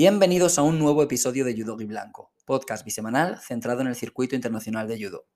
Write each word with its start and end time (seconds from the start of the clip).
Bienvenidos 0.00 0.60
a 0.60 0.62
un 0.62 0.78
nuevo 0.78 1.02
episodio 1.02 1.44
de 1.44 1.60
Judo 1.60 1.76
y 1.80 1.84
Blanco, 1.84 2.30
podcast 2.44 2.84
bisemanal 2.84 3.40
centrado 3.40 3.80
en 3.80 3.88
el 3.88 3.96
circuito 3.96 4.36
internacional 4.36 4.86
de 4.86 4.96
judo. 4.96 5.26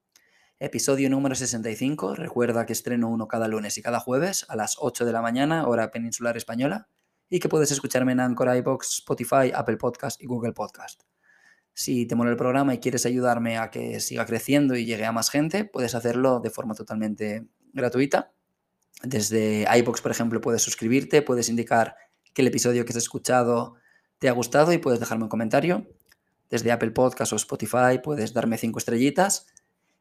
Episodio 0.61 1.11
número 1.11 1.34
65, 1.34 2.14
recuerda 2.14 2.64
que 2.64 2.72
estreno 2.72 3.08
uno 3.08 3.26
cada 3.26 3.48
lunes 3.48 3.76
y 3.76 3.82
cada 3.82 3.98
jueves 3.98 4.46
a 4.48 4.54
las 4.54 4.76
8 4.79 5.04
de 5.04 5.11
la 5.11 5.20
mañana, 5.20 5.66
hora 5.66 5.90
peninsular 5.90 6.36
española, 6.36 6.86
y 7.29 7.40
que 7.40 7.48
puedes 7.48 7.72
escucharme 7.72 8.12
en 8.12 8.20
Anchor, 8.20 8.56
iBox, 8.56 9.00
Spotify, 9.00 9.50
Apple 9.52 9.79
Podcast 9.79 10.22
y 10.22 10.26
Google 10.26 10.52
Podcast. 10.52 11.02
Si 11.74 12.06
te 12.06 12.14
mola 12.14 12.30
el 12.30 12.36
programa 12.36 12.72
y 12.72 12.79
quieres 12.79 13.04
ayudarme 13.04 13.58
a 13.58 13.68
que 13.68 13.98
siga 13.98 14.26
creciendo 14.26 14.76
y 14.76 14.84
llegue 14.84 15.06
a 15.06 15.10
más 15.10 15.29
gente, 15.29 15.64
puedes 15.64 15.96
hacerlo 15.96 16.38
de 16.38 16.50
forma 16.50 16.74
totalmente 16.76 17.49
gratuita. 17.72 18.32
Desde 19.02 19.66
iBox, 19.79 20.00
por 20.02 20.13
ejemplo, 20.13 20.40
puedes 20.40 20.63
suscribirte, 20.63 21.21
puedes 21.21 21.49
indicar 21.49 21.96
que 22.32 22.43
el 22.43 22.46
episodio 22.46 22.85
que 22.85 22.93
has 22.93 22.99
escuchado 22.99 23.82
te 24.22 24.29
ha 24.29 24.32
gustado 24.32 24.72
y 24.72 24.79
puedes 24.79 25.00
dejarme 25.00 25.25
un 25.25 25.29
comentario. 25.29 25.85
Desde 26.49 26.71
Apple 26.71 26.93
Podcast 26.93 27.32
o 27.32 27.36
Spotify 27.36 27.99
puedes 28.00 28.32
darme 28.32 28.57
cinco 28.57 28.79
estrellitas 28.79 29.49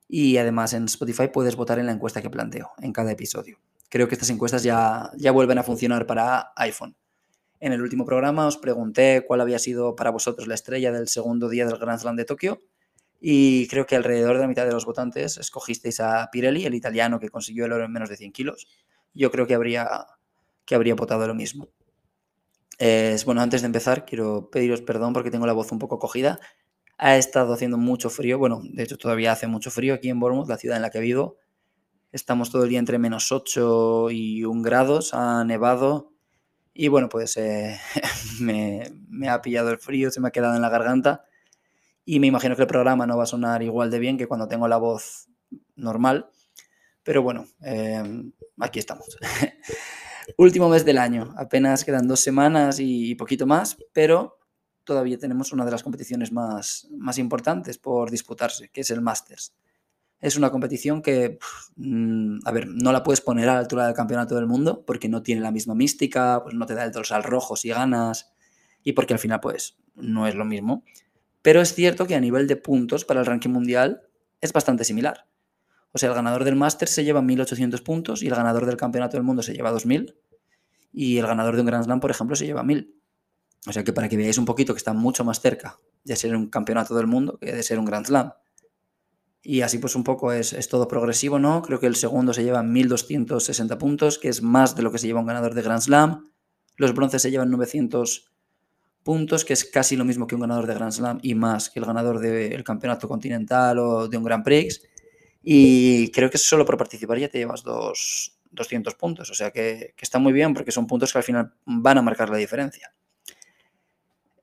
y 0.07 0.37
además 0.37 0.73
en 0.73 0.85
Spotify 0.85 1.29
puedes 1.33 1.55
votar 1.55 1.79
en 1.79 1.87
la 1.87 1.91
encuesta 1.91 2.21
que 2.21 2.29
planteo 2.29 2.69
en 2.77 2.93
cada 2.93 3.11
episodio. 3.11 3.57
Creo 3.89 4.07
que 4.07 4.13
estas 4.13 4.29
encuestas 4.29 4.61
ya, 4.61 5.09
ya 5.17 5.31
vuelven 5.31 5.57
a 5.57 5.63
funcionar 5.63 6.05
para 6.05 6.53
iPhone. 6.55 6.95
En 7.59 7.73
el 7.73 7.81
último 7.81 8.05
programa 8.05 8.45
os 8.45 8.57
pregunté 8.57 9.25
cuál 9.27 9.41
había 9.41 9.57
sido 9.57 9.95
para 9.95 10.11
vosotros 10.11 10.47
la 10.47 10.53
estrella 10.53 10.91
del 10.91 11.07
segundo 11.07 11.49
día 11.49 11.65
del 11.65 11.79
Grand 11.79 11.99
Slam 11.99 12.15
de 12.15 12.25
Tokio 12.25 12.61
y 13.19 13.67
creo 13.69 13.87
que 13.87 13.95
alrededor 13.95 14.35
de 14.35 14.41
la 14.41 14.47
mitad 14.47 14.67
de 14.67 14.71
los 14.71 14.85
votantes 14.85 15.37
escogisteis 15.37 15.99
a 15.99 16.29
Pirelli, 16.31 16.65
el 16.65 16.75
italiano 16.75 17.19
que 17.19 17.29
consiguió 17.29 17.65
el 17.65 17.73
oro 17.73 17.85
en 17.85 17.91
menos 17.91 18.09
de 18.09 18.17
100 18.17 18.33
kilos. 18.33 18.67
Yo 19.15 19.31
creo 19.31 19.47
que 19.47 19.55
habría, 19.55 20.05
que 20.65 20.75
habría 20.75 20.93
votado 20.93 21.25
lo 21.25 21.33
mismo 21.33 21.69
bueno, 23.25 23.41
antes 23.41 23.61
de 23.61 23.67
empezar, 23.67 24.05
quiero 24.05 24.49
pediros 24.49 24.81
perdón 24.81 25.13
porque 25.13 25.31
tengo 25.31 25.45
la 25.45 25.53
voz 25.53 25.71
un 25.71 25.79
poco 25.79 25.99
cogida. 25.99 26.39
Ha 26.97 27.17
estado 27.17 27.53
haciendo 27.53 27.77
mucho 27.77 28.09
frío, 28.09 28.37
bueno, 28.37 28.61
de 28.63 28.83
hecho 28.83 28.97
todavía 28.97 29.31
hace 29.31 29.47
mucho 29.47 29.71
frío 29.71 29.93
aquí 29.93 30.09
en 30.09 30.19
Bournemouth, 30.19 30.47
la 30.47 30.57
ciudad 30.57 30.77
en 30.77 30.83
la 30.83 30.91
que 30.91 30.99
vivo. 30.99 31.37
Estamos 32.11 32.51
todo 32.51 32.63
el 32.63 32.69
día 32.69 32.79
entre 32.79 32.99
menos 32.99 33.31
8 33.31 34.11
y 34.11 34.43
1 34.43 34.61
grados, 34.61 35.13
ha 35.13 35.43
nevado 35.43 36.11
y 36.73 36.87
bueno, 36.87 37.09
pues 37.09 37.37
eh, 37.37 37.79
me, 38.39 38.83
me, 39.09 39.29
ha 39.29 39.41
pillado 39.41 39.69
el 39.71 39.77
frío, 39.77 40.11
se 40.11 40.19
me 40.21 40.29
ha 40.29 40.31
quedado 40.31 40.55
en 40.55 40.61
la 40.61 40.69
garganta 40.69 41.25
y 42.05 42.19
me 42.19 42.27
imagino 42.27 42.55
que 42.55 42.63
el 42.63 42.67
programa 42.67 43.05
no 43.05 43.17
va 43.17 43.23
a 43.23 43.27
sonar 43.27 43.61
igual 43.63 43.91
de 43.91 43.99
bien 43.99 44.17
que 44.17 44.27
cuando 44.27 44.47
tengo 44.47 44.67
la 44.67 44.77
voz 44.77 45.27
normal, 45.75 46.29
pero 47.03 47.21
bueno, 47.21 47.45
eh, 47.63 48.03
aquí 48.59 48.79
estamos. 48.79 49.17
Último 50.37 50.69
mes 50.69 50.85
del 50.85 50.97
año, 50.97 51.33
apenas 51.37 51.83
quedan 51.83 52.07
dos 52.07 52.19
semanas 52.19 52.77
y 52.79 53.15
poquito 53.15 53.45
más, 53.45 53.77
pero 53.93 54.39
todavía 54.83 55.17
tenemos 55.17 55.51
una 55.51 55.65
de 55.65 55.71
las 55.71 55.83
competiciones 55.83 56.31
más, 56.31 56.87
más 56.97 57.17
importantes 57.17 57.77
por 57.77 58.11
disputarse, 58.11 58.69
que 58.69 58.81
es 58.81 58.91
el 58.91 59.01
Masters. 59.01 59.53
Es 60.19 60.37
una 60.37 60.51
competición 60.51 61.01
que, 61.01 61.39
mm, 61.77 62.39
a 62.45 62.51
ver, 62.51 62.67
no 62.67 62.91
la 62.91 63.03
puedes 63.03 63.21
poner 63.21 63.49
a 63.49 63.55
la 63.55 63.59
altura 63.59 63.85
del 63.85 63.95
campeonato 63.95 64.35
del 64.35 64.45
mundo 64.45 64.83
porque 64.85 65.09
no 65.09 65.23
tiene 65.23 65.41
la 65.41 65.51
misma 65.51 65.73
mística, 65.73 66.41
pues 66.43 66.55
no 66.55 66.65
te 66.65 66.75
da 66.75 66.83
el 66.83 66.91
dorsal 66.91 67.23
rojo 67.23 67.55
si 67.55 67.69
ganas 67.69 68.31
y 68.83 68.93
porque 68.93 69.13
al 69.13 69.19
final 69.19 69.39
pues 69.39 69.77
no 69.95 70.27
es 70.27 70.35
lo 70.35 70.45
mismo. 70.45 70.83
Pero 71.41 71.61
es 71.61 71.73
cierto 71.73 72.05
que 72.05 72.15
a 72.15 72.19
nivel 72.19 72.47
de 72.47 72.55
puntos 72.55 73.03
para 73.03 73.19
el 73.19 73.25
ranking 73.25 73.49
mundial 73.49 74.03
es 74.41 74.53
bastante 74.53 74.83
similar. 74.83 75.25
O 75.93 75.97
sea, 75.97 76.09
el 76.09 76.15
ganador 76.15 76.43
del 76.43 76.55
Máster 76.55 76.87
se 76.87 77.03
lleva 77.03 77.21
1.800 77.21 77.83
puntos 77.83 78.23
y 78.23 78.27
el 78.27 78.35
ganador 78.35 78.65
del 78.65 78.77
Campeonato 78.77 79.17
del 79.17 79.23
Mundo 79.23 79.43
se 79.43 79.53
lleva 79.53 79.71
2.000 79.71 80.15
y 80.93 81.17
el 81.17 81.27
ganador 81.27 81.55
de 81.55 81.61
un 81.61 81.67
Grand 81.67 81.85
Slam, 81.85 81.99
por 81.99 82.11
ejemplo, 82.11 82.35
se 82.35 82.45
lleva 82.45 82.63
1.000. 82.63 82.93
O 83.67 83.73
sea 83.73 83.83
que 83.83 83.93
para 83.93 84.09
que 84.09 84.17
veáis 84.17 84.37
un 84.37 84.45
poquito 84.45 84.73
que 84.73 84.79
está 84.79 84.93
mucho 84.93 85.23
más 85.23 85.39
cerca 85.39 85.77
de 86.03 86.15
ser 86.15 86.35
un 86.35 86.49
Campeonato 86.49 86.95
del 86.95 87.07
Mundo 87.07 87.37
que 87.39 87.53
de 87.53 87.63
ser 87.63 87.77
un 87.79 87.85
Grand 87.85 88.05
Slam. 88.05 88.31
Y 89.43 89.61
así 89.61 89.79
pues 89.79 89.95
un 89.95 90.03
poco 90.03 90.31
es, 90.31 90.53
es 90.53 90.67
todo 90.67 90.87
progresivo, 90.87 91.39
¿no? 91.39 91.61
Creo 91.61 91.79
que 91.79 91.87
el 91.87 91.95
segundo 91.95 92.33
se 92.33 92.43
lleva 92.43 92.61
1.260 92.61 93.77
puntos, 93.77 94.19
que 94.19 94.29
es 94.29 94.41
más 94.41 94.75
de 94.75 94.83
lo 94.83 94.91
que 94.91 94.97
se 94.97 95.07
lleva 95.07 95.19
un 95.19 95.25
ganador 95.25 95.53
de 95.53 95.61
Grand 95.61 95.81
Slam. 95.81 96.31
Los 96.77 96.93
bronces 96.93 97.21
se 97.21 97.31
llevan 97.31 97.49
900 97.51 98.31
puntos, 99.03 99.45
que 99.45 99.53
es 99.53 99.65
casi 99.65 99.95
lo 99.95 100.05
mismo 100.05 100.27
que 100.27 100.35
un 100.35 100.41
ganador 100.41 100.67
de 100.67 100.75
Grand 100.75 100.91
Slam 100.91 101.19
y 101.21 101.35
más 101.35 101.69
que 101.69 101.79
el 101.79 101.85
ganador 101.85 102.19
del 102.19 102.63
campeonato 102.63 103.07
continental 103.07 103.79
o 103.79 104.07
de 104.07 104.17
un 104.17 104.23
Grand 104.23 104.43
Prix. 104.43 104.81
Y 105.43 106.11
creo 106.11 106.29
que 106.29 106.37
solo 106.37 106.65
por 106.65 106.77
participar 106.77 107.17
ya 107.17 107.27
te 107.27 107.39
llevas 107.39 107.63
dos, 107.63 108.37
200 108.51 108.95
puntos. 108.95 109.29
O 109.29 109.33
sea 109.33 109.51
que, 109.51 109.93
está 109.97 110.19
muy 110.19 110.33
bien 110.33 110.53
porque 110.53 110.71
son 110.71 110.87
puntos 110.87 111.11
que 111.11 111.17
al 111.17 111.23
final 111.23 111.53
van 111.65 111.97
a 111.97 112.01
marcar 112.01 112.29
la 112.29 112.37
diferencia. 112.37 112.93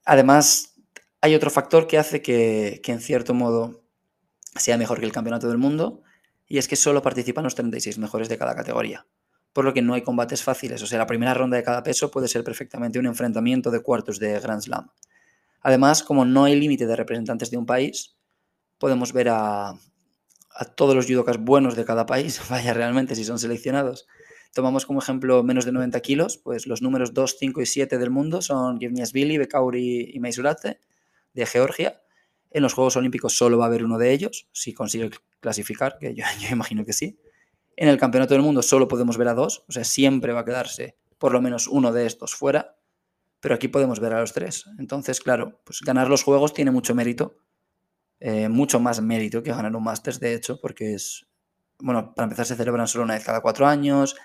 Además, 0.04 0.74
hay 1.20 1.34
otro 1.34 1.50
factor 1.50 1.86
que 1.86 1.98
hace 1.98 2.22
que, 2.22 2.80
que 2.82 2.92
en 2.92 3.00
cierto 3.00 3.34
modo 3.34 3.82
sea 4.56 4.78
mejor 4.78 4.98
que 4.98 5.06
el 5.06 5.12
campeonato 5.12 5.48
del 5.48 5.58
mundo 5.58 6.02
y 6.46 6.58
es 6.58 6.66
que 6.66 6.76
solo 6.76 7.02
participan 7.02 7.44
los 7.44 7.54
36 7.54 7.98
mejores 7.98 8.28
de 8.28 8.38
cada 8.38 8.54
categoría. 8.54 9.06
Por 9.52 9.64
lo 9.64 9.74
que 9.74 9.82
no 9.82 9.94
hay 9.94 10.02
combates 10.02 10.42
fáciles. 10.42 10.82
O 10.82 10.86
sea, 10.86 10.98
la 10.98 11.06
primera 11.06 11.34
ronda 11.34 11.56
de 11.56 11.62
cada 11.62 11.82
peso 11.82 12.10
puede 12.10 12.28
ser 12.28 12.44
perfectamente 12.44 12.98
un 12.98 13.06
enfrentamiento 13.06 13.70
de 13.70 13.82
cuartos 13.82 14.18
de 14.18 14.38
Grand 14.40 14.62
Slam. 14.62 14.90
Además, 15.60 16.02
como 16.02 16.24
no 16.24 16.44
hay 16.44 16.58
límite 16.58 16.86
de 16.86 16.96
representantes 16.96 17.50
de 17.50 17.56
un 17.56 17.66
país, 17.66 18.16
podemos 18.78 19.12
ver 19.12 19.28
a, 19.30 19.74
a 20.58 20.64
todos 20.64 20.96
los 20.96 21.06
judokas 21.06 21.38
buenos 21.38 21.76
de 21.76 21.84
cada 21.84 22.04
país, 22.04 22.40
vaya 22.50 22.74
realmente 22.74 23.14
si 23.14 23.24
son 23.24 23.38
seleccionados. 23.38 24.08
Tomamos 24.52 24.86
como 24.86 25.00
ejemplo 25.00 25.44
menos 25.44 25.64
de 25.64 25.72
90 25.72 26.00
kilos, 26.00 26.38
pues 26.38 26.66
los 26.66 26.82
números 26.82 27.14
2, 27.14 27.36
5 27.38 27.62
y 27.62 27.66
7 27.66 27.96
del 27.96 28.10
mundo 28.10 28.42
son 28.42 28.78
Billy, 28.78 29.38
Bekauri 29.38 30.10
y 30.12 30.18
Meisurate 30.18 30.80
de 31.32 31.46
Georgia. 31.46 32.02
En 32.50 32.62
los 32.62 32.72
Juegos 32.74 32.96
Olímpicos 32.96 33.36
solo 33.36 33.58
va 33.58 33.66
a 33.66 33.68
haber 33.68 33.84
uno 33.84 33.98
de 33.98 34.10
ellos, 34.10 34.48
si 34.52 34.74
consigue 34.74 35.10
clasificar, 35.38 35.96
que 35.98 36.14
yo, 36.14 36.24
yo 36.40 36.48
imagino 36.50 36.84
que 36.84 36.92
sí. 36.92 37.20
En 37.76 37.88
el 37.88 37.98
Campeonato 37.98 38.34
del 38.34 38.42
Mundo 38.42 38.62
solo 38.62 38.88
podemos 38.88 39.16
ver 39.16 39.28
a 39.28 39.34
dos, 39.34 39.64
o 39.68 39.72
sea, 39.72 39.84
siempre 39.84 40.32
va 40.32 40.40
a 40.40 40.44
quedarse 40.44 40.96
por 41.18 41.32
lo 41.32 41.40
menos 41.40 41.68
uno 41.68 41.92
de 41.92 42.06
estos 42.06 42.34
fuera, 42.34 42.76
pero 43.40 43.54
aquí 43.54 43.68
podemos 43.68 44.00
ver 44.00 44.14
a 44.14 44.20
los 44.20 44.32
tres. 44.32 44.64
Entonces, 44.78 45.20
claro, 45.20 45.60
pues 45.64 45.80
ganar 45.82 46.08
los 46.08 46.24
Juegos 46.24 46.52
tiene 46.52 46.72
mucho 46.72 46.94
mérito, 46.94 47.36
eh, 48.20 48.48
mucho 48.48 48.80
más 48.80 49.00
mérito 49.00 49.42
que 49.42 49.50
ganar 49.50 49.74
un 49.74 49.84
Masters, 49.84 50.18
de 50.18 50.34
hecho, 50.34 50.60
porque 50.60 50.94
es, 50.94 51.26
bueno, 51.78 52.14
para 52.14 52.24
empezar 52.24 52.46
se 52.46 52.56
celebran 52.56 52.88
solo 52.88 53.04
una 53.04 53.14
vez 53.14 53.24
cada 53.24 53.40
cuatro 53.40 53.66
años, 53.66 54.16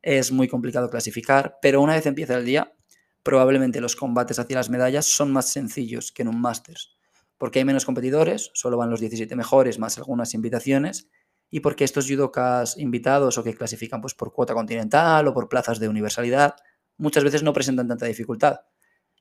es 0.00 0.32
muy 0.32 0.48
complicado 0.48 0.88
clasificar, 0.88 1.58
pero 1.60 1.80
una 1.80 1.94
vez 1.94 2.06
empieza 2.06 2.36
el 2.36 2.44
día, 2.44 2.74
probablemente 3.22 3.80
los 3.80 3.94
combates 3.94 4.38
hacia 4.38 4.56
las 4.56 4.70
medallas 4.70 5.06
son 5.06 5.32
más 5.32 5.48
sencillos 5.48 6.12
que 6.12 6.22
en 6.22 6.28
un 6.28 6.40
Masters, 6.40 6.96
porque 7.36 7.58
hay 7.58 7.64
menos 7.64 7.84
competidores, 7.84 8.50
solo 8.54 8.76
van 8.78 8.90
los 8.90 9.00
17 9.00 9.36
mejores 9.36 9.78
más 9.78 9.98
algunas 9.98 10.32
invitaciones, 10.34 11.08
y 11.50 11.60
porque 11.60 11.84
estos 11.84 12.08
judokas 12.08 12.78
invitados 12.78 13.36
o 13.36 13.44
que 13.44 13.54
clasifican 13.54 14.00
pues, 14.00 14.14
por 14.14 14.32
cuota 14.32 14.54
continental 14.54 15.28
o 15.28 15.34
por 15.34 15.50
plazas 15.50 15.78
de 15.78 15.88
universalidad, 15.88 16.56
muchas 16.96 17.22
veces 17.22 17.42
no 17.42 17.52
presentan 17.52 17.88
tanta 17.88 18.06
dificultad. 18.06 18.60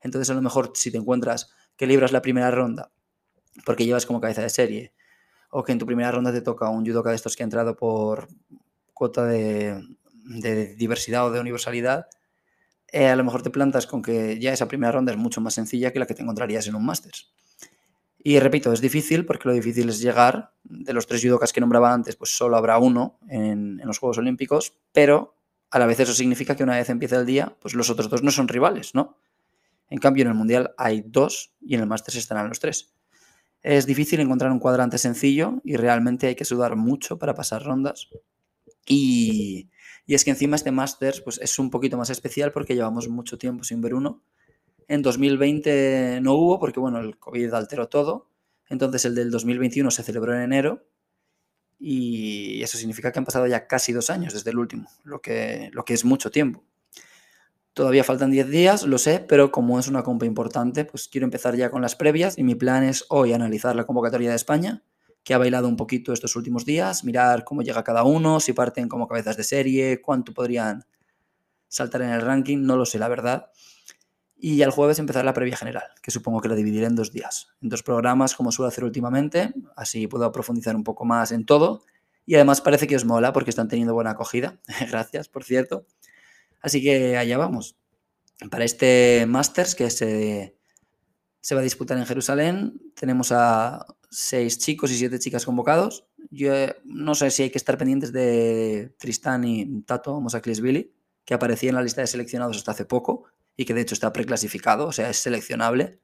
Entonces, 0.02 0.30
a 0.30 0.34
lo 0.34 0.42
mejor, 0.42 0.72
si 0.74 0.92
te 0.92 0.98
encuentras 0.98 1.52
que 1.76 1.86
libras 1.86 2.14
la 2.14 2.22
primera 2.22 2.50
ronda 2.50 2.94
porque 3.66 3.86
llevas 3.86 4.06
como 4.06 4.22
cabeza 4.22 4.42
de 4.42 4.50
serie, 4.50 4.94
o 5.50 5.64
que 5.64 5.72
en 5.72 5.80
tu 5.80 5.86
primera 5.86 6.12
ronda 6.12 6.32
te 6.32 6.42
toca 6.42 6.70
un 6.70 6.86
judoka 6.86 7.10
de 7.10 7.16
estos 7.16 7.36
que 7.36 7.44
ha 7.44 7.46
entrado 7.46 7.76
por 7.76 8.28
cuota 8.94 9.26
de, 9.26 9.84
diversidad 10.78 11.26
o 11.26 11.32
de 11.32 11.40
universalidad, 11.40 12.08
eh, 12.92 13.08
a 13.08 13.16
lo 13.16 13.24
mejor 13.24 13.42
te 13.42 13.50
plantas 13.50 13.88
con 13.88 14.02
que 14.02 14.40
ya 14.40 14.54
esa 14.54 14.68
primera 14.68 14.92
ronda 14.92 15.12
es 15.12 15.18
mucho 15.18 15.42
más 15.42 15.54
sencilla 15.54 15.92
que 15.92 16.00
la 16.00 16.06
que 16.06 16.14
te 16.14 16.22
encontrarías 16.22 16.68
en 16.68 16.76
un 16.76 16.86
Masters. 16.86 17.34
Y 18.24 18.40
repito, 18.40 18.72
es 18.72 18.82
difícil 18.82 19.26
porque 19.26 19.50
lo 19.50 19.54
difícil 19.56 19.90
es 19.90 20.00
llegar. 20.00 20.54
De 20.64 20.94
los 20.94 21.08
tres 21.08 21.24
judokas 21.24 21.52
que 21.52 21.60
nombraba 21.60 21.92
antes, 21.92 22.16
pues 22.16 22.38
solo 22.38 22.56
habrá 22.56 22.78
uno 22.78 23.18
en, 23.28 23.80
en, 23.80 23.88
los 23.88 23.98
Juegos 23.98 24.20
Olímpicos, 24.20 24.74
pero 24.92 25.36
a 25.72 25.80
la 25.80 25.88
vez 25.88 26.00
eso 26.00 26.14
significa 26.14 26.56
que 26.56 26.64
una 26.64 26.76
vez 26.76 26.90
empieza 26.90 27.16
el 27.16 27.26
día, 27.26 27.58
pues 27.60 27.74
los 27.74 27.90
otros 27.90 28.10
dos 28.10 28.22
no 28.22 28.30
son 28.30 28.48
rivales, 28.48 28.94
¿no? 28.94 29.18
En 29.90 29.98
cambio, 29.98 30.22
en 30.22 30.30
el 30.30 30.36
Mundial 30.36 30.74
hay 30.78 31.04
dos 31.06 31.54
y 31.60 31.76
en 31.76 31.82
el 31.82 31.88
Masters 31.88 32.18
estarán 32.18 32.48
los 32.48 32.60
tres. 32.60 32.94
Es 33.64 33.86
difícil 33.86 34.20
encontrar 34.20 34.52
un 34.52 34.60
cuadrante 34.60 34.98
sencillo 34.98 35.62
y 35.64 35.76
realmente 35.76 36.28
hay 36.28 36.36
que 36.36 36.46
sudar 36.46 36.76
mucho 36.76 37.20
para 37.20 37.36
pasar 37.36 37.64
rondas. 37.64 38.10
Y, 38.88 39.70
es 40.08 40.26
que 40.26 40.32
encima 40.32 40.56
este 40.56 40.72
Masters 40.72 41.22
pues, 41.22 41.40
es 41.42 41.58
un 41.60 41.70
poquito 41.70 41.98
más 41.98 42.10
especial 42.10 42.52
porque 42.52 42.76
llevamos 42.76 43.08
mucho 43.08 43.38
tiempo 43.38 43.64
sin 43.64 43.82
ver 43.82 43.94
uno. 43.94 44.22
En 44.88 45.02
2020 45.02 46.20
no 46.22 46.34
hubo 46.34 46.60
porque 46.60 46.80
bueno, 46.80 47.00
el 47.00 47.18
COVID 47.18 47.54
alteró 47.54 47.88
todo. 47.88 48.30
Entonces 48.68 49.06
el 49.06 49.16
del 49.16 49.32
2021 49.32 49.90
se 49.92 50.04
celebró 50.04 50.36
en 50.36 50.42
enero 50.42 50.86
y 51.80 52.62
eso 52.62 52.78
significa 52.78 53.12
que 53.12 53.20
han 53.20 53.26
pasado 53.26 53.48
ya 53.48 53.68
casi 53.68 53.94
dos 53.94 54.10
años 54.10 54.34
desde 54.34 54.52
el 54.52 54.60
último, 54.60 54.90
lo 55.04 55.22
que, 55.22 55.70
lo 55.74 55.84
que 55.84 55.94
es 55.94 56.06
mucho 56.06 56.30
tiempo. 56.30 56.64
Todavía 57.74 58.04
faltan 58.04 58.32
10 58.32 58.50
días, 58.50 58.84
lo 58.84 58.98
sé, 58.98 59.24
pero 59.26 59.52
como 59.52 59.80
es 59.80 59.88
una 59.88 60.04
compa 60.04 60.26
importante, 60.26 60.84
pues 60.84 61.08
quiero 61.08 61.26
empezar 61.26 61.56
ya 61.56 61.70
con 61.70 61.82
las 61.82 61.96
previas 61.96 62.38
y 62.38 62.44
mi 62.44 62.56
plan 62.56 62.84
es 62.84 63.06
hoy 63.08 63.32
analizar 63.32 63.78
la 63.78 63.86
convocatoria 63.86 64.30
de 64.30 64.36
España, 64.36 64.84
que 65.24 65.34
ha 65.34 65.38
bailado 65.38 65.70
un 65.70 65.78
poquito 65.78 66.12
estos 66.12 66.36
últimos 66.36 66.66
días, 66.66 67.06
mirar 67.06 67.46
cómo 67.46 67.62
llega 67.62 67.84
cada 67.84 68.04
uno, 68.04 68.42
si 68.42 68.52
parten 68.52 68.90
como 68.90 69.08
cabezas 69.08 69.38
de 69.38 69.44
serie, 69.44 70.02
cuánto 70.02 70.34
podrían 70.34 70.84
saltar 71.70 72.02
en 72.02 72.10
el 72.10 72.22
ranking, 72.22 72.58
no 72.62 72.76
lo 72.76 72.86
sé, 72.86 73.00
la 73.00 73.08
verdad. 73.08 73.52
Y 74.36 74.64
el 74.64 74.72
jueves 74.72 75.00
empezar 75.00 75.24
la 75.24 75.34
previa 75.34 75.56
general, 75.56 75.86
que 76.02 76.12
supongo 76.12 76.42
que 76.42 76.50
la 76.50 76.56
dividiré 76.56 76.88
en 76.88 76.96
dos 76.96 77.14
días, 77.14 77.50
en 77.62 77.70
dos 77.70 77.84
programas 77.84 78.36
como 78.36 78.52
suelo 78.52 78.68
hacer 78.68 78.84
últimamente, 78.84 79.54
así 79.78 80.08
puedo 80.08 80.30
profundizar 80.34 80.76
un 80.76 80.84
poco 80.84 81.06
más 81.06 81.32
en 81.32 81.46
todo. 81.46 81.84
Y 82.26 82.36
además 82.36 82.60
parece 82.60 82.88
que 82.88 82.96
os 82.96 83.06
mola 83.06 83.34
porque 83.34 83.50
están 83.50 83.68
teniendo 83.68 83.94
buena 83.94 84.12
acogida. 84.12 84.60
Gracias, 84.92 85.30
por 85.30 85.44
cierto. 85.44 85.86
Así 86.62 86.82
que 86.82 87.18
allá 87.18 87.38
vamos. 87.38 87.78
Para 88.50 88.66
este 88.66 89.26
Masters 89.28 89.76
que 89.76 89.90
se, 89.90 90.56
se 91.42 91.56
va 91.56 91.62
a 91.62 91.64
disputar 91.64 91.98
en 91.98 92.06
Jerusalén, 92.06 92.82
tenemos 92.96 93.32
a 93.32 93.86
seis 94.10 94.60
chicos 94.60 94.92
y 94.92 94.98
siete 94.98 95.20
chicas 95.20 95.46
convocados. 95.46 96.06
Yo 96.30 96.54
eh, 96.54 96.76
no 96.84 97.16
sé 97.16 97.32
si 97.32 97.44
hay 97.44 97.50
que 97.50 97.58
estar 97.58 97.78
pendientes 97.78 98.12
de 98.12 98.94
Tristán 98.98 99.44
y 99.44 99.82
Tato 99.84 100.20
Mosaklisvili, 100.20 100.94
que 101.26 101.34
aparecía 101.34 101.70
en 101.70 101.76
la 101.76 101.82
lista 101.82 102.02
de 102.02 102.08
seleccionados 102.08 102.58
hasta 102.58 102.72
hace 102.72 102.86
poco 102.86 103.26
y 103.56 103.66
que 103.66 103.74
de 103.74 103.82
hecho 103.82 103.94
está 103.96 104.12
preclasificado, 104.12 104.88
o 104.88 104.92
sea, 104.92 105.10
es 105.10 105.18
seleccionable. 105.18 106.00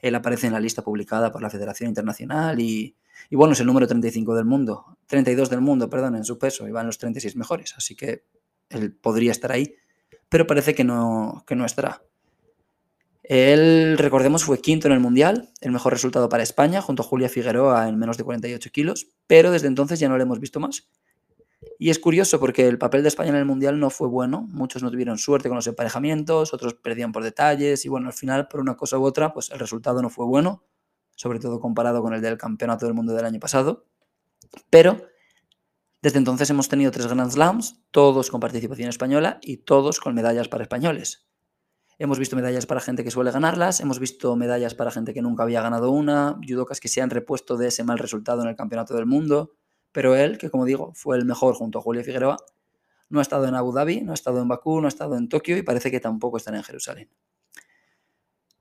Él 0.00 0.14
aparece 0.14 0.46
en 0.46 0.52
la 0.52 0.60
lista 0.60 0.82
publicada 0.82 1.32
por 1.32 1.42
la 1.42 1.50
Federación 1.50 1.88
Internacional 1.88 2.60
y, 2.60 2.96
bueno, 3.30 3.54
es 3.54 3.60
el 3.60 3.66
número 3.66 3.86
35 3.86 4.34
del 4.34 4.44
mundo, 4.44 4.98
32 5.06 5.50
del 5.50 5.60
mundo, 5.60 5.90
perdón, 5.90 6.16
en 6.16 6.24
su 6.24 6.38
peso, 6.38 6.68
y 6.68 6.70
va 6.70 6.82
en 6.82 6.86
los 6.86 6.98
36 6.98 7.34
mejores, 7.36 7.74
así 7.76 7.96
que 7.96 8.24
él 8.68 8.94
podría 8.94 9.32
estar 9.32 9.50
ahí, 9.50 9.74
pero 10.28 10.46
parece 10.46 10.74
que 10.74 10.84
no, 10.84 11.44
que 11.46 11.54
no 11.54 11.64
estará. 11.64 12.02
Él, 13.22 13.98
recordemos, 13.98 14.44
fue 14.44 14.58
quinto 14.58 14.86
en 14.86 14.94
el 14.94 15.00
Mundial, 15.00 15.50
el 15.60 15.70
mejor 15.70 15.92
resultado 15.92 16.30
para 16.30 16.42
España, 16.42 16.80
junto 16.80 17.02
a 17.02 17.06
Julia 17.06 17.28
Figueroa 17.28 17.86
en 17.88 17.98
menos 17.98 18.16
de 18.16 18.24
48 18.24 18.70
kilos, 18.70 19.08
pero 19.26 19.50
desde 19.50 19.66
entonces 19.66 20.00
ya 20.00 20.08
no 20.08 20.16
lo 20.16 20.22
hemos 20.22 20.40
visto 20.40 20.60
más. 20.60 20.88
Y 21.78 21.90
es 21.90 21.98
curioso 21.98 22.40
porque 22.40 22.66
el 22.66 22.78
papel 22.78 23.02
de 23.02 23.08
España 23.08 23.30
en 23.30 23.36
el 23.36 23.44
Mundial 23.44 23.78
no 23.78 23.90
fue 23.90 24.08
bueno, 24.08 24.46
muchos 24.50 24.82
no 24.82 24.90
tuvieron 24.90 25.18
suerte 25.18 25.48
con 25.48 25.56
los 25.56 25.66
emparejamientos, 25.66 26.54
otros 26.54 26.74
perdían 26.74 27.12
por 27.12 27.22
detalles 27.22 27.84
y 27.84 27.88
bueno, 27.88 28.06
al 28.06 28.12
final 28.14 28.48
por 28.48 28.60
una 28.60 28.76
cosa 28.76 28.98
u 28.98 29.04
otra, 29.04 29.34
pues 29.34 29.50
el 29.50 29.58
resultado 29.58 30.00
no 30.00 30.08
fue 30.08 30.24
bueno, 30.24 30.64
sobre 31.14 31.38
todo 31.38 31.60
comparado 31.60 32.00
con 32.00 32.14
el 32.14 32.22
del 32.22 32.38
Campeonato 32.38 32.86
del 32.86 32.94
Mundo 32.94 33.12
del 33.12 33.26
año 33.26 33.40
pasado. 33.40 33.84
Pero 34.70 35.02
desde 36.00 36.18
entonces 36.18 36.48
hemos 36.50 36.68
tenido 36.68 36.90
tres 36.90 37.08
Grand 37.08 37.30
Slams, 37.30 37.82
todos 37.90 38.30
con 38.30 38.40
participación 38.40 38.88
española 38.88 39.38
y 39.42 39.58
todos 39.58 39.98
con 39.98 40.14
medallas 40.14 40.48
para 40.48 40.62
españoles. 40.62 41.26
Hemos 41.98 42.20
visto 42.20 42.36
medallas 42.36 42.66
para 42.66 42.80
gente 42.80 43.02
que 43.02 43.10
suele 43.10 43.32
ganarlas, 43.32 43.80
hemos 43.80 43.98
visto 43.98 44.36
medallas 44.36 44.76
para 44.76 44.92
gente 44.92 45.12
que 45.12 45.22
nunca 45.22 45.42
había 45.42 45.60
ganado 45.60 45.90
una, 45.90 46.38
judocas 46.46 46.78
que 46.78 46.86
se 46.86 47.02
han 47.02 47.10
repuesto 47.10 47.56
de 47.56 47.66
ese 47.68 47.82
mal 47.82 47.98
resultado 47.98 48.42
en 48.42 48.48
el 48.48 48.54
Campeonato 48.54 48.94
del 48.94 49.06
Mundo, 49.06 49.56
pero 49.90 50.14
él, 50.14 50.38
que 50.38 50.50
como 50.50 50.64
digo, 50.64 50.92
fue 50.94 51.16
el 51.16 51.24
mejor 51.24 51.56
junto 51.56 51.80
a 51.80 51.82
Julio 51.82 52.04
Figueroa, 52.04 52.36
no 53.08 53.18
ha 53.18 53.22
estado 53.22 53.46
en 53.48 53.56
Abu 53.56 53.72
Dhabi, 53.72 54.02
no 54.02 54.12
ha 54.12 54.14
estado 54.14 54.40
en 54.40 54.46
Bakú, 54.46 54.80
no 54.80 54.86
ha 54.86 54.88
estado 54.88 55.16
en 55.16 55.28
Tokio 55.28 55.56
y 55.56 55.62
parece 55.62 55.90
que 55.90 55.98
tampoco 55.98 56.36
estará 56.36 56.58
en 56.58 56.62
Jerusalén. 56.62 57.10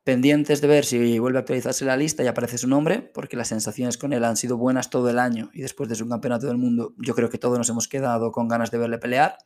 Pendientes 0.07 0.61
de 0.61 0.69
ver 0.69 0.85
si 0.85 1.19
vuelve 1.19 1.37
a 1.37 1.41
actualizarse 1.41 1.83
la 1.83 1.97
lista 1.97 2.23
y 2.23 2.27
aparece 2.27 2.57
su 2.57 2.69
nombre, 2.69 3.01
porque 3.13 3.35
las 3.35 3.49
sensaciones 3.49 3.97
con 3.97 4.13
él 4.13 4.23
han 4.23 4.37
sido 4.37 4.55
buenas 4.55 4.89
todo 4.89 5.09
el 5.09 5.19
año 5.19 5.49
y 5.53 5.61
después 5.61 5.89
de 5.89 5.95
su 5.95 6.07
campeonato 6.07 6.47
del 6.47 6.57
mundo 6.57 6.93
yo 6.97 7.13
creo 7.13 7.29
que 7.29 7.37
todos 7.37 7.57
nos 7.57 7.67
hemos 7.67 7.89
quedado 7.89 8.31
con 8.31 8.47
ganas 8.47 8.71
de 8.71 8.77
verle 8.77 8.99
pelear, 8.99 9.37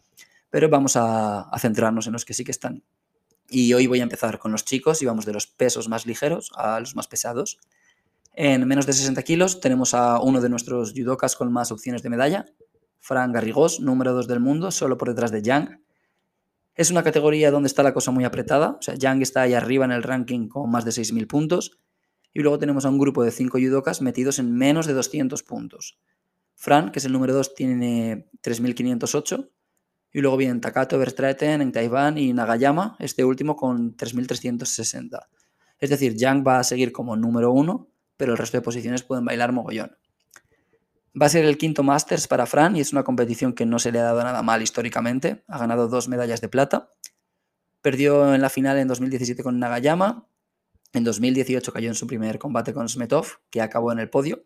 pero 0.51 0.69
vamos 0.69 0.93
a, 0.97 1.49
centrarnos 1.57 2.05
en 2.05 2.13
los 2.13 2.25
que 2.25 2.35
sí 2.35 2.43
que 2.43 2.51
están. 2.51 2.83
Y 3.49 3.73
hoy 3.73 3.87
voy 3.87 4.01
a 4.01 4.03
empezar 4.03 4.37
con 4.37 4.51
los 4.51 4.63
chicos 4.63 5.01
y 5.01 5.07
vamos 5.07 5.25
de 5.25 5.33
los 5.33 5.47
pesos 5.47 5.89
más 5.89 6.05
ligeros 6.05 6.51
a 6.55 6.79
los 6.79 6.95
más 6.95 7.07
pesados. 7.07 7.57
En 8.35 8.67
menos 8.67 8.85
de 8.85 8.93
60 8.93 9.23
kilos 9.23 9.61
tenemos 9.61 9.95
a 9.95 10.21
uno 10.21 10.41
de 10.41 10.49
nuestros 10.49 10.93
judokas 10.93 11.35
con 11.35 11.51
más 11.51 11.71
opciones 11.71 12.03
de 12.03 12.11
medalla, 12.11 12.45
Fran 12.99 13.31
Garrigós, 13.31 13.79
número 13.79 14.13
2 14.13 14.27
del 14.27 14.39
mundo, 14.39 14.69
solo 14.69 14.99
por 14.99 15.09
detrás 15.09 15.31
de 15.31 15.41
Yang. 15.41 15.80
Es 16.75 16.91
una 16.91 17.03
categoría 17.03 17.51
donde 17.51 17.67
está 17.67 17.83
la 17.83 17.93
cosa 17.93 18.11
muy 18.11 18.23
apretada, 18.23 18.77
o 18.79 18.81
sea, 18.81 18.95
Yang 18.95 19.21
está 19.21 19.41
ahí 19.41 19.53
arriba 19.53 19.85
en 19.85 19.91
el 19.91 20.03
ranking 20.03 20.47
con 20.47 20.69
más 20.69 20.85
de 20.85 20.91
6.000 20.91 21.27
puntos, 21.27 21.79
y 22.33 22.41
luego 22.41 22.59
tenemos 22.59 22.85
a 22.85 22.89
un 22.89 22.97
grupo 22.97 23.23
de 23.23 23.31
5 23.31 23.57
judokas 23.59 24.01
metidos 24.01 24.39
en 24.39 24.53
menos 24.53 24.85
de 24.87 24.93
200 24.93 25.43
puntos. 25.43 25.99
Fran, 26.55 26.91
que 26.91 26.99
es 26.99 27.05
el 27.05 27.11
número 27.11 27.33
2, 27.33 27.55
tiene 27.55 28.29
3.508, 28.41 29.49
y 30.13 30.21
luego 30.21 30.37
vienen 30.37 30.61
Takato 30.61 30.97
Verstraeten 30.97 31.61
en 31.61 31.71
Taiwán 31.71 32.17
y 32.17 32.33
Nagayama, 32.33 32.95
este 32.99 33.25
último 33.25 33.55
con 33.55 33.95
3.360. 33.95 35.27
Es 35.79 35.89
decir, 35.89 36.15
Yang 36.15 36.47
va 36.47 36.59
a 36.59 36.63
seguir 36.63 36.91
como 36.91 37.15
número 37.15 37.51
1 37.51 37.91
pero 38.21 38.33
el 38.33 38.37
resto 38.37 38.55
de 38.55 38.61
posiciones 38.61 39.01
pueden 39.01 39.25
bailar 39.25 39.51
mogollón. 39.51 39.97
Va 41.19 41.25
a 41.25 41.29
ser 41.29 41.43
el 41.43 41.57
quinto 41.57 41.83
Masters 41.83 42.27
para 42.27 42.45
Fran 42.45 42.77
y 42.77 42.79
es 42.79 42.93
una 42.93 43.03
competición 43.03 43.53
que 43.53 43.65
no 43.65 43.79
se 43.79 43.91
le 43.91 43.99
ha 43.99 44.03
dado 44.03 44.23
nada 44.23 44.41
mal 44.43 44.61
históricamente. 44.61 45.43
Ha 45.47 45.57
ganado 45.57 45.89
dos 45.89 46.07
medallas 46.07 46.39
de 46.39 46.47
plata. 46.47 46.89
Perdió 47.81 48.33
en 48.33 48.41
la 48.41 48.49
final 48.49 48.77
en 48.77 48.87
2017 48.87 49.43
con 49.43 49.59
Nagayama. 49.59 50.27
En 50.93 51.03
2018 51.03 51.73
cayó 51.73 51.89
en 51.89 51.95
su 51.95 52.07
primer 52.07 52.39
combate 52.39 52.73
con 52.73 52.87
Smetov, 52.87 53.27
que 53.49 53.61
acabó 53.61 53.91
en 53.91 53.99
el 53.99 54.09
podio. 54.09 54.45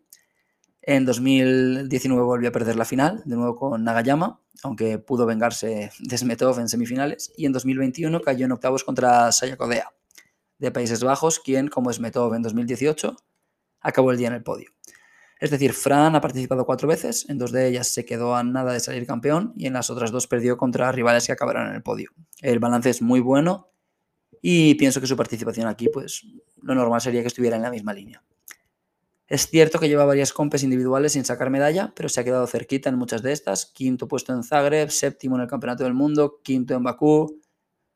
En 0.81 1.05
2019 1.05 2.23
volvió 2.23 2.49
a 2.49 2.51
perder 2.51 2.75
la 2.75 2.85
final, 2.85 3.21
de 3.25 3.35
nuevo 3.35 3.55
con 3.55 3.83
Nagayama, 3.83 4.39
aunque 4.63 4.97
pudo 4.97 5.25
vengarse 5.25 5.91
de 5.99 6.17
Smetov 6.17 6.59
en 6.59 6.69
semifinales. 6.69 7.31
Y 7.37 7.45
en 7.45 7.53
2021 7.53 8.21
cayó 8.21 8.45
en 8.45 8.51
octavos 8.51 8.83
contra 8.83 9.31
Sayakodea, 9.31 9.91
de 10.57 10.71
Países 10.71 11.03
Bajos, 11.03 11.39
quien, 11.39 11.67
como 11.67 11.91
Smetov 11.91 12.33
en 12.33 12.41
2018, 12.41 13.15
acabó 13.81 14.11
el 14.11 14.17
día 14.17 14.27
en 14.27 14.33
el 14.33 14.43
podio. 14.43 14.71
Es 15.39 15.51
decir, 15.51 15.73
Fran 15.73 16.15
ha 16.15 16.21
participado 16.21 16.65
cuatro 16.65 16.87
veces, 16.87 17.27
en 17.29 17.37
dos 17.37 17.51
de 17.51 17.67
ellas 17.67 17.87
se 17.89 18.05
quedó 18.05 18.35
a 18.35 18.43
nada 18.43 18.71
de 18.71 18.79
salir 18.79 19.05
campeón 19.05 19.53
y 19.57 19.67
en 19.67 19.73
las 19.73 19.89
otras 19.89 20.11
dos 20.11 20.27
perdió 20.27 20.57
contra 20.57 20.91
rivales 20.91 21.25
que 21.25 21.33
acabaron 21.33 21.67
en 21.67 21.75
el 21.75 21.83
podio. 21.83 22.11
El 22.41 22.59
balance 22.59 22.89
es 22.89 23.01
muy 23.01 23.19
bueno 23.19 23.69
y 24.41 24.75
pienso 24.75 25.01
que 25.01 25.07
su 25.07 25.17
participación 25.17 25.67
aquí, 25.67 25.89
pues 25.89 26.25
lo 26.61 26.73
normal 26.73 27.01
sería 27.01 27.21
que 27.21 27.27
estuviera 27.27 27.57
en 27.57 27.63
la 27.63 27.71
misma 27.71 27.93
línea. 27.93 28.23
Es 29.27 29.47
cierto 29.49 29.79
que 29.79 29.89
lleva 29.89 30.05
varias 30.05 30.31
compes 30.31 30.63
individuales 30.63 31.13
sin 31.13 31.25
sacar 31.25 31.49
medalla, 31.49 31.91
pero 31.95 32.09
se 32.09 32.21
ha 32.21 32.23
quedado 32.23 32.47
cerquita 32.47 32.89
en 32.89 32.95
muchas 32.95 33.23
de 33.23 33.31
estas. 33.31 33.65
Quinto 33.65 34.07
puesto 34.07 34.33
en 34.33 34.43
Zagreb, 34.43 34.89
séptimo 34.89 35.35
en 35.35 35.41
el 35.41 35.47
Campeonato 35.47 35.83
del 35.83 35.95
Mundo, 35.95 36.41
quinto 36.43 36.75
en 36.75 36.83
Bakú. 36.83 37.41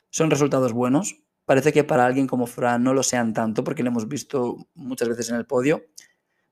Son 0.09 0.31
resultados 0.31 0.73
buenos, 0.73 1.21
Parece 1.49 1.73
que 1.73 1.83
para 1.83 2.05
alguien 2.05 2.27
como 2.27 2.45
Fran 2.45 2.83
no 2.83 2.93
lo 2.93 3.01
sean 3.01 3.33
tanto 3.33 3.63
porque 3.63 3.81
lo 3.81 3.89
hemos 3.89 4.07
visto 4.07 4.67
muchas 4.75 5.09
veces 5.09 5.31
en 5.31 5.35
el 5.35 5.47
podio, 5.47 5.81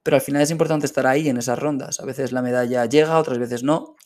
pero 0.08 0.16
al 0.16 0.22
final 0.22 0.42
es 0.42 0.52
importante 0.52 0.86
estar 0.86 1.06
ahí 1.06 1.28
en 1.28 1.36
esas 1.36 1.60
rondas. 1.60 2.00
A 2.00 2.06
veces 2.06 2.32
la 2.32 2.42
medalla 2.42 2.86
llega, 2.86 3.20
otras 3.20 3.40
veces 3.40 3.62
no, 3.62 3.98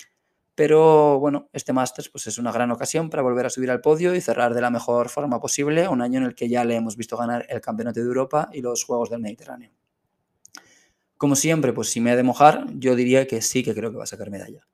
pero 0.56 1.20
bueno, 1.20 1.48
este 1.54 1.74
Masters 1.74 2.10
pues 2.10 2.26
es 2.26 2.40
una 2.40 2.52
gran 2.52 2.72
ocasión 2.72 3.12
para 3.12 3.22
volver 3.22 3.46
a 3.46 3.52
subir 3.52 3.70
al 3.70 3.82
podio 3.82 4.16
y 4.16 4.20
cerrar 4.20 4.56
de 4.56 4.62
la 4.62 4.72
mejor 4.72 5.10
forma 5.10 5.40
posible 5.40 5.88
un 5.88 6.02
año 6.02 6.18
en 6.18 6.26
el 6.26 6.34
que 6.34 6.50
ya 6.50 6.66
le 6.66 6.76
hemos 6.76 6.98
visto 6.98 7.18
ganar 7.18 7.46
el 7.50 7.62
Campeonato 7.62 8.00
de 8.00 8.08
Europa 8.08 8.50
y 8.52 8.62
los 8.62 8.84
Juegos 8.84 9.12
del 9.12 9.20
Mediterráneo. 9.20 9.70
Como 11.18 11.36
siempre, 11.36 11.72
pues 11.72 11.90
si 11.92 12.02
me 12.02 12.14
he 12.14 12.16
de 12.16 12.24
mojar, 12.24 12.66
yo 12.80 12.96
diría 12.96 13.28
que 13.28 13.40
sí 13.44 13.62
que 13.62 13.76
creo 13.76 13.92
que 13.92 13.98
va 13.98 14.06
a 14.06 14.08
sacar 14.08 14.32
medalla. 14.32 14.66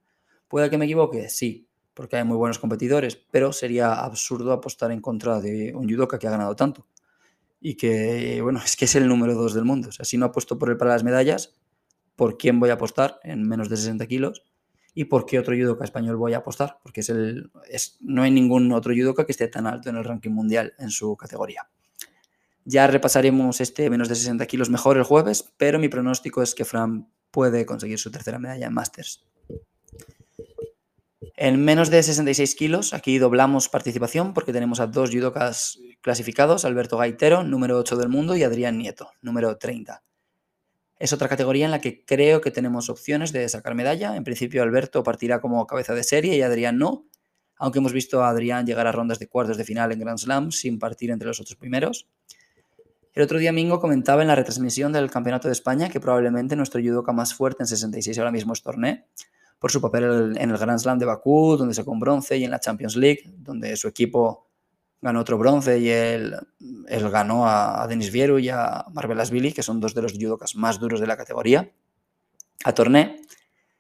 ¿Puede 0.48 0.69
que 0.69 0.77
me 0.77 0.86
equivoque? 0.86 1.27
Sí, 1.27 1.67
porque 1.93 2.15
hay 2.15 2.24
muy 2.24 2.38
buenos 2.38 2.57
competidores, 2.57 3.17
pero 3.17 3.51
sería 3.51 3.96
absurdo 3.96 4.53
apostar 4.53 4.93
en 4.93 5.01
contra 5.01 5.41
de 5.41 5.75
un 5.75 5.89
judoka 5.89 6.19
que 6.19 6.27
ha 6.27 6.31
ganado 6.31 6.55
tanto. 6.55 6.88
Y 7.67 7.75
que, 7.75 8.39
bueno, 8.41 8.62
es 8.63 8.77
que 8.77 8.86
es 8.86 8.95
el 8.95 9.09
número 9.09 9.36
dos 9.36 9.53
del 9.53 9.65
mundo. 9.65 9.89
O 9.89 9.91
sea, 9.91 10.05
si 10.05 10.17
no 10.17 10.27
apuesto 10.27 10.57
por 10.57 10.69
él 10.69 10.77
para 10.77 10.91
las 10.91 11.03
medallas, 11.03 11.53
¿por 12.15 12.38
quién 12.38 12.62
voy 12.62 12.69
a 12.69 12.75
apostar 12.75 13.19
en 13.24 13.45
menos 13.45 13.67
de 13.67 13.75
60 13.75 14.07
kilos? 14.07 14.45
¿Y 14.93 15.03
por 15.03 15.25
qué 15.25 15.38
otro 15.38 15.53
judoka 15.53 15.83
español 15.83 16.15
voy 16.15 16.31
a 16.31 16.38
apostar? 16.38 16.79
Porque 16.81 17.01
es 17.01 17.09
el, 17.09 17.51
es, 17.69 17.97
no 18.00 18.24
hay 18.24 18.31
ningún 18.31 18.71
otro 18.71 18.93
judoka 18.95 19.25
que 19.25 19.33
esté 19.33 19.50
tan 19.50 19.67
alto 19.67 19.89
en 19.89 19.97
el 19.97 20.05
ranking 20.05 20.31
mundial 20.31 20.75
en 20.79 20.91
su 20.91 21.17
categoría. 21.17 21.67
Ya 22.63 22.88
repasaremos 22.88 23.59
este 23.59 23.89
menos 23.89 24.07
de 24.07 24.15
60 24.15 24.45
kilos 24.45 24.69
mejor 24.69 24.95
el 24.95 25.03
jueves, 25.03 25.51
pero 25.57 25.77
mi 25.77 25.89
pronóstico 25.89 26.41
es 26.41 26.55
que 26.55 26.63
Fran 26.63 27.09
puede 27.31 27.65
conseguir 27.65 28.00
su 28.00 28.09
tercera 28.12 28.39
medalla 28.39 28.67
en 28.67 28.74
Masters. 28.74 29.25
En 31.39 31.63
menos 31.63 31.91
de 31.91 32.01
66 32.01 32.56
kilos, 32.56 32.96
aquí 32.96 33.20
doblamos 33.20 33.70
participación 33.70 34.34
porque 34.34 34.51
tenemos 34.51 34.79
a 34.79 34.88
dos 34.88 35.12
judokas 35.12 35.77
clasificados, 36.01 36.65
Alberto 36.65 36.98
Gaitero, 36.98 37.44
número 37.44 37.77
8 37.77 37.96
del 37.96 38.10
mundo, 38.10 38.36
y 38.36 38.41
Adrián 38.41 38.79
Nieto, 38.79 39.12
número 39.22 39.56
30. 39.56 40.01
Es 40.98 41.13
otra 41.13 41.29
categoría 41.29 41.65
en 41.65 41.72
la 41.72 41.79
que 41.79 42.03
creo 42.03 42.41
que 42.41 42.50
tenemos 42.50 42.89
opciones 42.89 43.32
de 43.34 43.48
sacar 43.50 43.75
medalla. 43.75 44.15
En 44.15 44.24
principio 44.24 44.63
Alberto 44.63 45.03
partirá 45.03 45.39
como 45.39 45.67
cabeza 45.67 45.94
de 45.94 46.03
serie 46.03 46.36
y 46.36 46.41
Adrián 46.41 46.79
no, 46.79 47.06
aunque 47.58 47.77
hemos 47.77 47.94
visto 47.94 48.24
a 48.24 48.29
Adrián 48.29 48.65
llegar 48.65 48.88
a 48.88 48.91
rondas 48.91 49.20
de 49.20 49.27
cuartos 49.27 49.58
de 49.58 49.63
final 49.63 49.91
en 49.91 50.00
Grand 50.00 50.17
Slam 50.17 50.51
sin 50.51 50.79
partir 50.79 51.12
entre 51.12 51.27
los 51.27 51.39
otros 51.39 51.56
primeros. 51.56 52.08
El 53.13 53.22
otro 53.22 53.38
día 53.38 53.51
Mingo 53.51 53.79
comentaba 53.79 54.24
en 54.24 54.29
la 54.29 54.36
retransmisión 54.36 54.91
del 54.91 55.12
Campeonato 55.12 55.48
de 55.48 55.51
España 55.51 55.89
que 55.89 56.00
probablemente 56.00 56.56
nuestro 56.56 56.82
judoka 56.82 57.13
más 57.13 57.36
fuerte 57.36 57.62
en 57.62 57.67
66 57.67 58.17
ahora 58.17 58.32
mismo 58.32 58.53
es 58.53 58.63
Torné, 58.63 59.06
por 59.60 59.72
su 59.72 59.82
papel 59.82 60.36
en 60.38 60.50
el 60.52 60.58
Grand 60.58 60.80
Slam 60.80 61.00
de 61.00 61.06
Bakú, 61.06 61.58
donde 61.58 61.74
sacó 61.74 61.92
un 61.92 62.00
bronce, 62.00 62.38
y 62.38 62.44
en 62.44 62.52
la 62.52 62.60
Champions 62.60 62.96
League, 62.96 63.24
donde 63.38 63.76
su 63.78 63.88
equipo 63.88 64.48
ganó 65.02 65.20
otro 65.20 65.38
bronce 65.38 65.80
y 65.80 65.90
él, 65.90 66.36
él 66.88 67.10
ganó 67.10 67.48
a, 67.48 67.86
Denis 67.88 68.12
Vieru 68.12 68.40
y 68.40 68.50
a 68.50 68.86
Billy, 69.32 69.54
que 69.54 69.64
son 69.64 69.80
dos 69.80 69.94
de 69.94 70.02
los 70.02 70.14
judokas 70.14 70.56
más 70.56 70.80
duros 70.80 71.00
de 71.00 71.08
la 71.08 71.18
categoría. 71.18 71.72
A 72.64 72.74
Torné, 72.74 73.22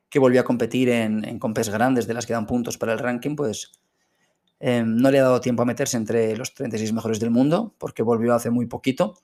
que 0.09 0.19
volvió 0.19 0.41
a 0.41 0.43
competir 0.43 0.89
en, 0.89 1.25
en 1.25 1.39
compes 1.39 1.69
grandes 1.69 2.07
de 2.07 2.13
las 2.13 2.25
que 2.25 2.33
dan 2.33 2.45
puntos 2.45 2.77
para 2.77 2.93
el 2.93 2.99
ranking, 2.99 3.35
pues 3.35 3.71
Em, 4.59 4.95
no 4.97 5.11
le 5.11 5.19
ha 5.19 5.23
dado 5.23 5.41
tiempo 5.41 5.61
a 5.61 5.65
meterse 5.65 5.97
entre 5.97 6.35
los 6.35 6.53
36 6.53 6.93
mejores 6.93 7.19
del 7.19 7.29
mundo, 7.29 7.75
porque 7.77 8.01
volvió 8.03 8.33
hace 8.33 8.49
muy 8.49 8.65
poquito. 8.65 9.19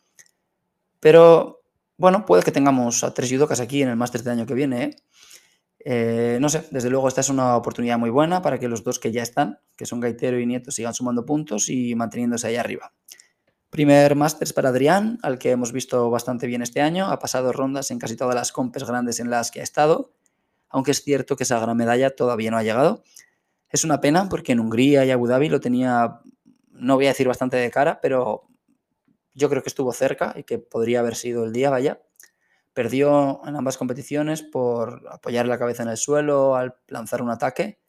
Pero 1.00 1.64
bueno, 1.98 2.26
puede 2.26 2.44
que 2.44 2.52
tengamos 2.52 3.04
a 3.04 3.14
tres 3.14 3.32
judokas 3.32 3.60
aquí 3.60 3.82
en 3.82 3.90
el 3.90 3.96
máster 3.96 4.24
del 4.24 4.34
año 4.34 4.46
que 4.46 4.54
viene. 4.54 4.84
¿eh? 4.84 4.96
Eh, 5.86 6.38
no 6.40 6.48
sé, 6.48 6.66
desde 6.72 6.90
luego 6.90 7.08
esta 7.08 7.22
es 7.22 7.30
una 7.30 7.58
oportunidad 7.58 7.98
muy 7.98 8.10
buena 8.10 8.42
para 8.42 8.58
que 8.58 8.70
los 8.70 8.84
dos 8.84 9.00
que 9.00 9.12
ya 9.12 9.22
están, 9.22 9.60
que 9.76 9.86
son 9.86 10.00
Gaitero 10.00 10.40
y 10.40 10.46
Nieto, 10.46 10.72
sigan 10.72 10.94
sumando 10.94 11.26
puntos 11.26 11.70
y 11.70 11.94
manteniéndose 11.96 12.48
ahí 12.48 12.56
arriba. 12.56 12.94
Primer 13.70 14.16
Masters 14.16 14.54
para 14.54 14.70
Adrián, 14.70 15.18
al 15.24 15.40
que 15.40 15.52
hemos 15.52 15.72
visto 15.72 16.10
bastante 16.10 16.48
bien 16.48 16.62
este 16.62 16.82
año. 16.82 17.08
Ha 17.08 17.20
pasado 17.20 17.52
rondas 17.52 17.90
en 17.92 18.00
casi 18.00 18.16
todas 18.16 18.36
las 18.36 18.52
compes 18.52 18.84
grandes 18.84 19.20
en 19.20 19.30
las 19.30 19.52
que 19.52 19.60
ha 19.62 19.64
estado, 19.64 20.14
aunque 20.70 20.92
es 20.92 21.04
cierto 21.04 21.36
que 21.36 21.44
esa 21.44 21.60
gran 21.60 21.76
medalla 21.76 22.16
todavía 22.16 22.52
no 22.52 22.58
ha 22.58 22.64
llegado. 22.64 23.04
Es 23.70 23.84
una 23.84 24.00
pena 24.00 24.30
porque 24.30 24.52
en 24.52 24.60
Hungría 24.60 25.06
y 25.06 25.12
Abu 25.12 25.28
Dhabi 25.28 25.50
lo 25.50 25.60
tenía, 25.60 26.22
no 26.70 26.96
voy 26.96 27.06
a 27.06 27.10
decir 27.10 27.28
bastante 27.28 27.58
de 27.58 27.72
cara, 27.72 28.00
pero 28.00 28.48
yo 29.34 29.50
creo 29.50 29.64
que 29.64 29.70
estuvo 29.70 29.92
cerca 29.92 30.34
y 30.38 30.44
que 30.44 30.60
podría 30.60 31.00
haber 31.00 31.16
sido 31.16 31.44
el 31.44 31.52
día, 31.52 31.72
vaya. 31.72 32.00
Perdió 32.74 33.42
en 33.46 33.56
ambas 33.56 33.78
competiciones 33.78 34.42
por 34.42 35.08
apoyar 35.10 35.48
la 35.48 35.60
cabeza 35.60 35.84
en 35.84 35.90
el 35.90 35.98
suelo 35.98 36.56
al 36.56 36.76
lanzar 36.88 37.22
un 37.22 37.30
ataque 37.30 37.84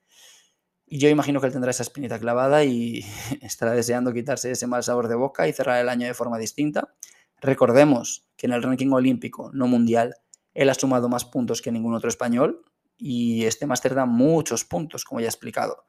y 0.87 0.99
yo 0.99 1.09
imagino 1.09 1.41
que 1.41 1.47
él 1.47 1.53
tendrá 1.53 1.71
esa 1.71 1.83
espinita 1.83 2.19
clavada 2.19 2.65
y 2.65 3.05
estará 3.43 3.73
deseando 3.73 4.13
quitarse 4.13 4.51
ese 4.51 4.67
mal 4.67 4.83
sabor 4.83 5.09
de 5.09 5.15
boca 5.15 5.49
y 5.49 5.53
cerrar 5.53 5.81
el 5.81 5.89
año 5.89 6.07
de 6.07 6.15
forma 6.15 6.39
distinta. 6.39 6.95
Recordemos 7.41 8.29
que 8.37 8.47
en 8.47 8.53
el 8.53 8.63
ranking 8.63 8.91
olímpico, 8.91 9.51
no 9.53 9.67
mundial, 9.67 10.15
él 10.53 10.71
ha 10.71 10.75
sumado 10.75 11.09
más 11.09 11.25
puntos 11.25 11.63
que 11.63 11.73
ningún 11.73 11.95
otro 11.95 12.09
español 12.09 12.63
y 12.97 13.45
este 13.45 13.67
máster 13.67 13.95
da 13.95 14.07
muchos 14.07 14.65
puntos, 14.65 15.05
como 15.05 15.21
ya 15.21 15.27
he 15.27 15.29
explicado. 15.29 15.85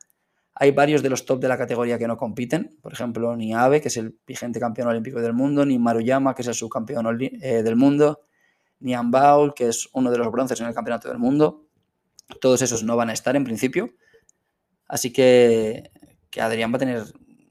Hay 0.55 0.71
varios 0.71 1.03
de 1.03 1.09
los 1.09 1.25
top 1.25 1.41
de 1.41 1.49
la 1.49 1.57
categoría 1.57 1.99
que 1.99 2.07
no 2.07 2.17
compiten, 2.17 2.77
por 2.81 2.93
ejemplo, 2.93 3.35
ni 3.35 3.53
Abe, 3.53 3.81
que 3.81 3.89
es 3.89 3.97
el 3.97 4.17
vigente 4.25 4.59
campeón 4.59 4.87
olímpico 4.87 5.19
del 5.21 5.33
mundo, 5.33 5.65
ni 5.65 5.77
Maruyama, 5.77 6.33
que 6.33 6.41
es 6.41 6.47
el 6.47 6.55
subcampeón 6.55 7.05
eh, 7.21 7.61
del 7.61 7.75
mundo, 7.75 8.21
ni 8.79 8.94
Ambaul, 8.94 9.53
que 9.53 9.67
es 9.67 9.89
uno 9.94 10.12
de 10.12 10.17
los 10.17 10.32
bronces 10.32 10.60
en 10.62 10.67
el 10.67 10.74
campeonato 10.74 11.10
del 11.10 11.17
mundo. 11.17 11.65
Todos 12.41 12.62
esos 12.62 12.84
no 12.84 12.96
van 12.96 13.10
a 13.10 13.13
estar 13.13 13.36
en 13.36 13.44
principio 13.44 13.94
Así 14.88 15.12
que, 15.12 15.91
Adrián 16.39 16.72
va 16.72 16.77
a 16.77 16.79
tener 16.79 17.03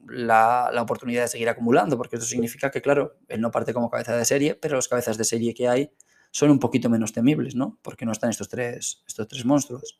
la, 0.07 0.71
oportunidad 0.81 1.23
de 1.23 1.27
seguir 1.27 1.49
acumulando, 1.49 1.97
porque 1.97 2.17
eso 2.17 2.25
significa 2.25 2.71
que, 2.71 2.81
claro, 2.81 3.17
él 3.27 3.41
no 3.41 3.51
parte 3.51 3.73
como 3.73 3.89
cabeza 3.89 4.15
de 4.15 4.25
serie, 4.25 4.55
pero 4.55 4.75
las 4.75 4.87
cabezas 4.87 5.17
de 5.17 5.25
serie 5.25 5.53
que 5.53 5.67
hay 5.67 5.91
son 6.31 6.51
un 6.51 6.59
poquito 6.59 6.89
menos 6.89 7.13
temibles, 7.13 7.55
¿no? 7.55 7.79
Porque 7.81 8.05
no 8.05 8.11
están 8.11 8.29
estos 8.29 8.49
tres, 8.49 9.03
estos 9.07 9.27
tres 9.27 9.45
monstruos. 9.45 9.99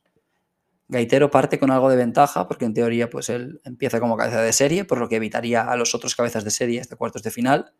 Gaitero 0.88 1.32
parte 1.32 1.58
con 1.58 1.72
algo 1.72 1.90
de 1.90 1.96
ventaja, 1.96 2.48
porque 2.48 2.66
en 2.66 2.74
teoría, 2.74 3.10
pues 3.10 3.30
él 3.30 3.60
empieza 3.64 4.00
como 4.00 4.18
cabeza 4.18 4.42
de 4.42 4.54
serie, 4.54 4.86
por 4.86 5.00
lo 5.00 5.10
que 5.10 5.16
evitaría 5.16 5.64
a 5.64 5.76
los 5.76 5.96
otros 5.96 6.16
cabezas 6.16 6.44
de 6.44 6.52
serie 6.52 6.80
hasta 6.80 6.96
cuartos 6.96 7.24
de 7.24 7.32
final. 7.32 7.74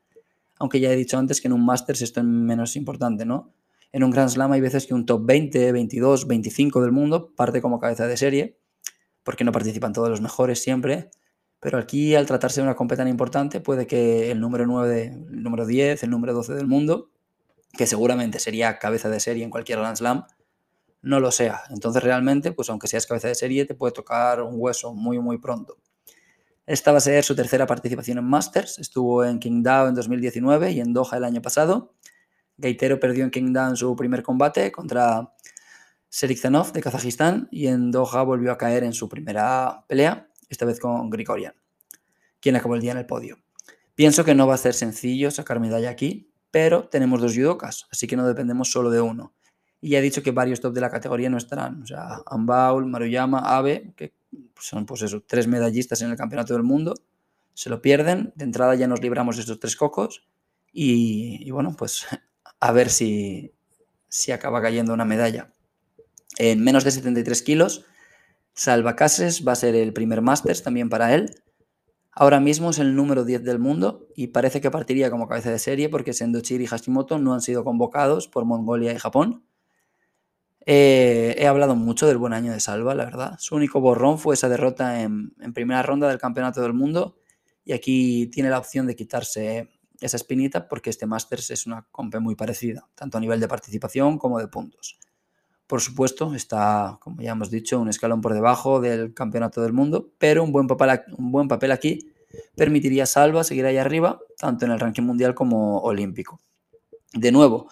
Aunque 0.58 0.80
ya 0.80 0.92
he 0.92 0.96
dicho 0.96 1.18
antes 1.18 1.42
que 1.42 1.48
en 1.48 1.54
un 1.54 1.66
Masters 1.66 2.02
esto 2.02 2.20
es 2.20 2.26
menos 2.26 2.76
importante, 2.76 3.26
¿no? 3.26 3.54
En 3.92 4.04
un 4.04 4.12
Grand 4.12 4.30
Slam 4.30 4.52
hay 4.52 4.62
veces 4.62 4.88
que 4.88 4.94
un 4.94 5.06
top 5.06 5.26
20, 5.26 5.72
22, 5.72 6.28
25 6.28 6.82
del 6.82 6.92
mundo 6.92 7.34
parte 7.36 7.62
como 7.62 7.80
cabeza 7.80 8.08
de 8.08 8.18
serie 8.18 8.60
porque 9.26 9.44
no 9.44 9.52
participan 9.52 9.92
todos 9.92 10.08
los 10.08 10.22
mejores 10.22 10.62
siempre. 10.62 11.10
Pero 11.60 11.80
aquí, 11.80 12.14
al 12.14 12.28
tratarse 12.28 12.62
de 12.62 12.68
una 12.68 12.76
competición 12.76 13.08
tan 13.08 13.12
importante, 13.12 13.60
puede 13.60 13.88
que 13.88 14.30
el 14.32 14.40
número 14.40 14.68
9, 14.68 15.14
el 15.32 15.44
número 15.44 15.66
10, 15.66 16.04
el 16.04 16.10
número 16.12 16.34
12 16.34 16.54
del 16.54 16.68
mundo, 16.68 17.10
que 17.76 17.88
seguramente 17.88 18.40
sería 18.40 18.78
cabeza 18.78 19.10
de 19.10 19.20
serie 19.20 19.44
en 19.44 19.50
cualquier 19.50 19.80
Grand 19.80 19.98
Slam, 19.98 20.26
no 21.02 21.20
lo 21.20 21.32
sea. 21.32 21.64
Entonces, 21.72 22.04
realmente, 22.04 22.52
pues 22.52 22.70
aunque 22.70 22.88
seas 22.88 23.08
cabeza 23.08 23.28
de 23.28 23.36
serie, 23.36 23.66
te 23.66 23.74
puede 23.74 23.94
tocar 23.94 24.44
un 24.44 24.54
hueso 24.58 24.94
muy, 24.94 25.20
muy 25.20 25.40
pronto. 25.40 25.78
Esta 26.68 26.92
va 26.92 26.98
a 26.98 27.02
ser 27.02 27.24
su 27.24 27.36
tercera 27.36 27.68
participación 27.68 28.18
en 28.18 28.24
Masters. 28.24 28.80
Estuvo 28.80 29.24
en 29.24 29.38
Qingdao 29.38 29.88
en 29.88 29.94
2019 29.94 30.72
y 30.72 30.80
en 30.80 30.94
Doha 30.94 31.18
el 31.18 31.24
año 31.24 31.40
pasado. 31.40 31.94
Gaitero 32.58 33.00
perdió 33.00 33.24
en 33.24 33.30
Qingdao 33.30 33.70
en 33.70 33.76
su 33.76 33.96
primer 33.96 34.24
combate 34.24 34.72
contra 34.72 35.32
Serikzanov 36.10 36.72
de 36.72 36.82
Kazajistán 36.82 37.48
y 37.52 37.68
en 37.68 37.92
Doha 37.92 38.24
volvió 38.24 38.52
a 38.52 38.58
caer 38.58 38.84
en 38.84 38.94
su 38.94 39.08
primera 39.08 39.86
pelea, 39.88 40.28
esta 40.50 40.66
vez 40.66 40.80
con 40.80 41.10
Grigorian, 41.12 41.54
quien 42.40 42.56
acabó 42.56 42.74
el 42.74 42.82
día 42.82 42.94
en 42.94 42.98
el 42.98 43.06
podio. 43.06 43.38
Pienso 43.94 44.26
que 44.26 44.34
no 44.34 44.48
va 44.48 44.56
a 44.56 44.58
ser 44.58 44.74
sencillo 44.74 45.30
sacar 45.30 45.60
medalla 45.60 45.92
aquí, 45.92 46.32
pero 46.50 46.88
tenemos 46.88 47.22
dos 47.22 47.36
judokas, 47.36 47.86
así 47.92 48.08
que 48.08 48.16
no 48.16 48.26
dependemos 48.26 48.72
solo 48.72 48.90
de 48.90 49.02
uno. 49.02 49.34
Y 49.82 49.90
ya 49.90 50.00
he 50.00 50.02
dicho 50.02 50.24
que 50.24 50.32
varios 50.32 50.62
top 50.62 50.74
de 50.74 50.82
la 50.82 50.90
categoría 50.90 51.30
no 51.30 51.38
estarán, 51.38 51.84
o 51.84 51.86
sea, 51.86 52.24
Ambaul, 52.26 52.88
Maruyama, 52.88 53.40
Abe, 53.56 53.94
que 53.96 54.16
son 54.60 54.86
pues 54.86 55.02
eso, 55.02 55.24
tres 55.26 55.48
medallistas 55.48 56.02
en 56.02 56.12
el 56.12 56.18
Campeonato 56.18 56.54
del 56.54 56.64
Mundo, 56.64 56.94
se 57.54 57.70
lo 57.70 57.82
pierden, 57.82 58.34
de 58.36 58.44
entrada 58.44 58.76
ya 58.76 58.88
nos 58.88 59.02
libramos 59.02 59.38
de 59.38 59.42
estos 59.42 59.60
tres 59.60 59.76
cocos 59.76 60.28
y, 60.72 61.50
bueno, 61.52 61.74
pues 61.78 62.06
a 62.60 62.72
ver 62.72 62.90
si, 62.90 63.54
si 64.10 64.32
acaba 64.32 64.62
cayendo 64.62 64.94
una 64.94 65.06
medalla 65.06 65.52
en 66.38 66.64
menos 66.64 66.84
de 66.84 66.92
73 66.92 67.42
kilos. 67.44 67.86
Salva 68.54 68.96
Cases 68.96 69.46
va 69.48 69.54
a 69.54 69.56
ser 69.56 69.76
el 69.76 69.94
primer 69.94 70.22
Masters 70.22 70.64
también 70.64 70.90
para 70.90 71.14
él. 71.14 71.42
Ahora 72.12 72.40
mismo 72.40 72.70
es 72.70 72.80
el 72.80 72.96
número 72.96 73.26
10 73.26 73.44
del 73.44 73.60
mundo 73.60 74.08
y 74.16 74.28
parece 74.28 74.62
que 74.62 74.72
partiría 74.72 75.10
como 75.10 75.28
cabeza 75.28 75.52
de 75.52 75.60
serie 75.60 75.90
porque 75.90 76.14
Sendochir 76.14 76.62
y 76.62 76.68
Hashimoto 76.68 77.20
no 77.20 77.34
han 77.34 77.42
sido 77.42 77.66
convocados 77.66 78.28
por 78.28 78.46
Mongolia 78.46 78.94
y 78.94 78.98
Japón. 78.98 79.44
Eh, 80.66 81.36
he 81.38 81.46
hablado 81.46 81.76
mucho 81.76 82.08
del 82.08 82.18
buen 82.18 82.34
año 82.34 82.52
de 82.52 82.60
Salva, 82.60 82.96
la 82.96 83.06
verdad. 83.06 83.36
Su 83.40 83.56
único 83.56 83.80
borrón 83.80 84.18
fue 84.18 84.34
esa 84.34 84.50
derrota 84.50 85.02
en, 85.02 85.32
primera 85.54 85.84
ronda 85.84 86.08
del 86.08 86.18
Campeonato 86.18 86.62
del 86.62 86.74
Mundo 86.74 87.18
y 87.64 87.74
aquí 87.74 88.28
tiene 88.28 88.50
la 88.50 88.58
opción 88.58 88.88
de 88.88 88.96
quitarse 88.96 89.70
esa 90.00 90.18
espinita 90.18 90.68
porque 90.68 90.90
este 90.90 91.06
Masters 91.06 91.52
es 91.52 91.68
una 91.68 91.88
compe 91.92 92.20
muy 92.20 92.36
parecida, 92.36 92.88
tanto 92.96 93.18
a 93.18 93.22
nivel 93.22 93.40
de 93.40 93.48
participación 93.48 94.18
como 94.18 94.40
de 94.40 94.48
puntos. 94.48 95.00
Por 95.68 95.82
supuesto, 95.82 96.34
está, 96.36 96.98
como 97.00 97.22
ya 97.22 97.32
hemos 97.32 97.50
dicho, 97.50 97.80
un 97.80 97.90
escalón 97.90 98.22
por 98.22 98.34
debajo 98.34 98.82
del 98.82 99.14
campeonato 99.14 99.62
del 99.62 99.74
mundo, 99.74 100.12
pero 100.18 100.44
un 100.44 100.52
buen 100.52 100.68
papel, 100.68 101.02
un 101.18 101.32
buen 101.32 101.48
papel 101.48 101.72
aquí 101.72 102.12
permitiría 102.56 103.04
a 103.04 103.08
Salva 103.08 103.44
seguir 103.44 103.66
ahí 103.66 103.78
arriba, 103.78 104.20
tanto 104.38 104.66
en 104.66 104.72
el 104.72 104.80
ranking 104.80 105.04
mundial 105.04 105.34
como 105.34 105.80
olímpico. 105.80 106.40
De 107.14 107.32
nuevo, 107.32 107.70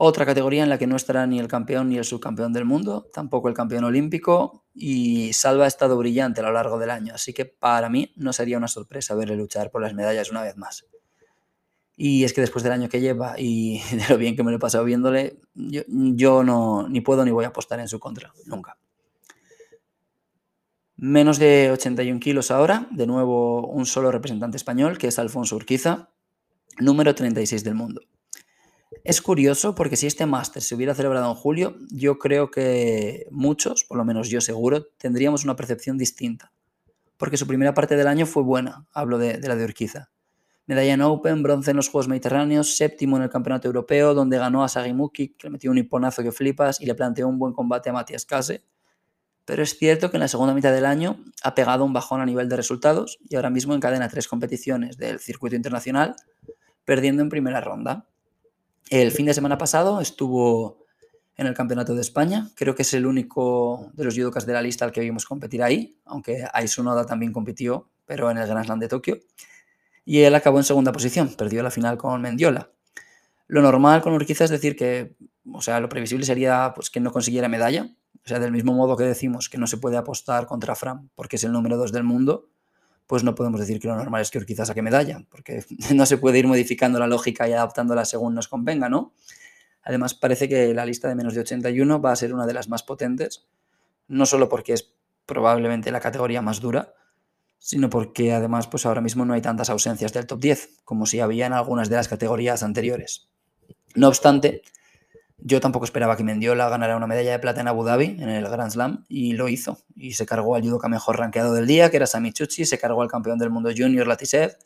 otra 0.00 0.24
categoría 0.24 0.62
en 0.62 0.68
la 0.68 0.78
que 0.78 0.86
no 0.86 0.94
estará 0.94 1.26
ni 1.26 1.40
el 1.40 1.48
campeón 1.48 1.88
ni 1.88 1.98
el 1.98 2.04
subcampeón 2.04 2.52
del 2.52 2.64
mundo, 2.64 3.10
tampoco 3.12 3.48
el 3.48 3.54
campeón 3.54 3.82
olímpico, 3.82 4.64
y 4.72 5.32
Salva 5.32 5.64
ha 5.64 5.66
estado 5.66 5.98
brillante 5.98 6.40
a 6.40 6.44
lo 6.44 6.52
largo 6.52 6.78
del 6.78 6.90
año, 6.90 7.14
así 7.14 7.32
que 7.32 7.44
para 7.44 7.88
mí 7.88 8.12
no 8.14 8.32
sería 8.32 8.58
una 8.58 8.68
sorpresa 8.68 9.16
verle 9.16 9.34
luchar 9.34 9.72
por 9.72 9.82
las 9.82 9.94
medallas 9.94 10.30
una 10.30 10.42
vez 10.42 10.56
más. 10.56 10.86
Y 11.96 12.22
es 12.22 12.32
que 12.32 12.40
después 12.40 12.62
del 12.62 12.72
año 12.72 12.88
que 12.88 13.00
lleva 13.00 13.34
y 13.38 13.80
de 13.90 14.04
lo 14.08 14.18
bien 14.18 14.36
que 14.36 14.44
me 14.44 14.52
lo 14.52 14.58
he 14.58 14.60
pasado 14.60 14.84
viéndole, 14.84 15.40
yo, 15.54 16.44
no 16.44 16.88
ni 16.88 17.00
puedo 17.00 17.24
ni 17.24 17.32
voy 17.32 17.44
a 17.44 17.48
apostar 17.48 17.80
en 17.80 17.88
su 17.88 17.98
contra, 17.98 18.32
nunca. 18.46 18.78
Menos 20.94 21.40
de 21.40 21.72
81 21.72 22.20
kilos 22.20 22.52
ahora, 22.52 22.86
de 22.92 23.06
nuevo 23.08 23.66
un 23.66 23.84
solo 23.84 24.12
representante 24.12 24.56
español, 24.56 24.96
que 24.96 25.08
es 25.08 25.18
Alfonso 25.18 25.56
Urquiza, 25.56 26.10
número 26.78 27.16
36 27.16 27.64
del 27.64 27.74
mundo. 27.74 28.02
Es 29.08 29.22
curioso 29.22 29.74
porque 29.74 29.96
si 29.96 30.06
este 30.06 30.26
máster 30.26 30.62
se 30.62 30.74
hubiera 30.74 30.94
celebrado 30.94 31.30
en 31.30 31.34
julio, 31.34 31.76
yo 31.90 32.18
creo 32.18 32.50
que 32.50 33.26
muchos, 33.30 33.84
por 33.84 33.96
lo 33.96 34.04
menos 34.04 34.28
yo 34.28 34.42
seguro, 34.42 34.84
tendríamos 34.98 35.44
una 35.44 35.56
percepción 35.56 35.96
distinta. 35.96 36.52
Porque 37.16 37.38
su 37.38 37.46
primera 37.46 37.72
parte 37.72 37.96
del 37.96 38.06
año 38.06 38.26
fue 38.26 38.42
buena, 38.42 38.86
hablo 38.92 39.16
de, 39.16 39.40
la 39.40 39.56
de 39.56 39.64
Urquiza 39.64 40.10
medalla 40.66 40.92
en 40.92 41.00
Open, 41.00 41.42
bronce 41.42 41.70
en 41.70 41.78
los 41.78 41.88
Juegos 41.88 42.06
Mediterráneos, 42.06 42.76
séptimo 42.76 43.16
en 43.16 43.22
el 43.22 43.30
Campeonato 43.30 43.66
Europeo, 43.66 44.12
donde 44.12 44.36
ganó 44.36 44.62
a 44.62 44.68
Sagimuki, 44.68 45.28
que 45.28 45.46
le 45.46 45.52
metió 45.52 45.70
un 45.70 45.78
hiponazo 45.78 46.22
que 46.22 46.30
flipas 46.30 46.78
y 46.78 46.84
le 46.84 46.94
planteó 46.94 47.28
un 47.28 47.38
buen 47.38 47.54
combate 47.54 47.88
a 47.88 47.94
Matías 47.94 48.26
Case. 48.26 48.62
Pero 49.46 49.62
es 49.62 49.78
cierto 49.78 50.10
que 50.10 50.18
en 50.18 50.20
la 50.20 50.28
segunda 50.28 50.52
mitad 50.52 50.70
del 50.70 50.84
año 50.84 51.24
ha 51.42 51.54
pegado 51.54 51.86
un 51.86 51.94
bajón 51.94 52.20
a 52.20 52.26
nivel 52.26 52.50
de 52.50 52.56
resultados 52.56 53.18
y 53.26 53.36
ahora 53.36 53.48
mismo 53.48 53.74
encadena 53.74 54.10
tres 54.10 54.28
competiciones 54.28 54.98
del 54.98 55.18
circuito 55.18 55.56
internacional, 55.56 56.14
perdiendo 56.84 57.22
en 57.22 57.30
primera 57.30 57.62
ronda. 57.62 58.04
El 58.90 59.10
fin 59.12 59.26
de 59.26 59.34
semana 59.34 59.58
pasado 59.58 60.00
estuvo 60.00 60.84
en 61.36 61.46
el 61.46 61.54
Campeonato 61.54 61.94
de 61.94 62.00
España. 62.00 62.48
Creo 62.54 62.74
que 62.74 62.82
es 62.82 62.94
el 62.94 63.06
único 63.06 63.90
de 63.94 64.04
los 64.04 64.14
judokas 64.14 64.46
de 64.46 64.52
la 64.52 64.62
lista 64.62 64.84
al 64.84 64.92
que 64.92 65.00
vimos 65.00 65.26
competir 65.26 65.62
ahí, 65.62 65.98
aunque 66.04 66.44
Aisunoda 66.52 67.04
también 67.06 67.32
compitió, 67.32 67.90
pero 68.06 68.30
en 68.30 68.38
el 68.38 68.46
Grand 68.46 68.64
Slam 68.64 68.80
de 68.80 68.88
Tokio 68.88 69.18
y 70.08 70.22
él 70.22 70.34
acabó 70.34 70.56
en 70.56 70.64
segunda 70.64 70.90
posición, 70.90 71.34
perdió 71.34 71.62
la 71.62 71.70
final 71.70 71.98
con 71.98 72.22
Mendiola. 72.22 72.70
Lo 73.46 73.60
normal 73.60 74.00
con 74.00 74.14
Urquiza 74.14 74.44
es 74.44 74.50
decir 74.50 74.74
que, 74.74 75.16
o 75.52 75.60
sea, 75.60 75.80
lo 75.80 75.90
previsible 75.90 76.24
sería 76.24 76.72
pues, 76.74 76.88
que 76.88 76.98
no 76.98 77.12
consiguiera 77.12 77.46
medalla, 77.46 77.90
o 78.24 78.26
sea, 78.26 78.38
del 78.38 78.50
mismo 78.50 78.72
modo 78.72 78.96
que 78.96 79.04
decimos 79.04 79.50
que 79.50 79.58
no 79.58 79.66
se 79.66 79.76
puede 79.76 79.98
apostar 79.98 80.46
contra 80.46 80.74
Fran 80.74 81.10
porque 81.14 81.36
es 81.36 81.44
el 81.44 81.52
número 81.52 81.76
2 81.76 81.92
del 81.92 82.04
mundo, 82.04 82.48
pues 83.08 83.24
no 83.24 83.34
podemos 83.34 83.58
decir 83.58 83.80
que 83.80 83.88
lo 83.88 83.96
normal 83.96 84.20
es 84.20 84.30
que 84.30 84.36
Urquiza 84.36 84.66
saque 84.66 84.82
medalla, 84.82 85.24
porque 85.30 85.64
no 85.94 86.06
se 86.06 86.18
puede 86.18 86.38
ir 86.38 86.46
modificando 86.46 87.00
la 87.00 87.08
lógica 87.08 87.48
y 87.48 87.52
adaptándola 87.52 88.04
según 88.04 88.34
nos 88.34 88.46
convenga, 88.46 88.88
¿no? 88.88 89.14
Además, 89.82 90.14
parece 90.14 90.48
que 90.48 90.74
la 90.74 90.84
lista 90.84 91.08
de 91.08 91.14
menos 91.14 91.34
de 91.34 91.40
81 91.40 92.00
va 92.02 92.12
a 92.12 92.16
ser 92.16 92.34
una 92.34 92.46
de 92.46 92.52
las 92.52 92.68
más 92.68 92.82
potentes, 92.82 93.48
no 94.08 94.26
solo 94.26 94.50
porque 94.50 94.74
es 94.74 94.92
probablemente 95.24 95.90
la 95.90 96.00
categoría 96.00 96.42
más 96.42 96.60
dura, 96.60 96.92
sino 97.58 97.88
porque 97.88 98.32
además 98.32 98.66
pues 98.66 98.84
ahora 98.84 99.00
mismo 99.00 99.24
no 99.24 99.32
hay 99.32 99.40
tantas 99.40 99.70
ausencias 99.70 100.12
del 100.12 100.26
top 100.26 100.40
10 100.40 100.82
como 100.84 101.06
si 101.06 101.20
había 101.20 101.46
en 101.46 101.54
algunas 101.54 101.88
de 101.88 101.96
las 101.96 102.08
categorías 102.08 102.62
anteriores. 102.62 103.30
No 103.94 104.08
obstante, 104.08 104.62
yo 105.40 105.60
tampoco 105.60 105.84
esperaba 105.84 106.16
que 106.16 106.24
Mendiola 106.24 106.68
ganara 106.68 106.96
una 106.96 107.06
medalla 107.06 107.30
de 107.30 107.38
plata 107.38 107.60
en 107.60 107.68
Abu 107.68 107.84
Dhabi, 107.84 108.16
en 108.18 108.28
el 108.28 108.48
Grand 108.48 108.72
Slam, 108.72 109.04
y 109.08 109.34
lo 109.34 109.48
hizo. 109.48 109.78
Y 109.94 110.14
se 110.14 110.26
cargó 110.26 110.56
al 110.56 110.62
judoka 110.62 110.88
mejor 110.88 111.18
rankeado 111.18 111.54
del 111.54 111.66
día, 111.66 111.90
que 111.90 111.96
era 111.96 112.06
Sami 112.06 112.32
Chuchi, 112.32 112.64
se 112.64 112.78
cargó 112.78 113.02
al 113.02 113.08
campeón 113.08 113.38
del 113.38 113.50
mundo 113.50 113.70
junior 113.76 114.06
Latisev. 114.08 114.56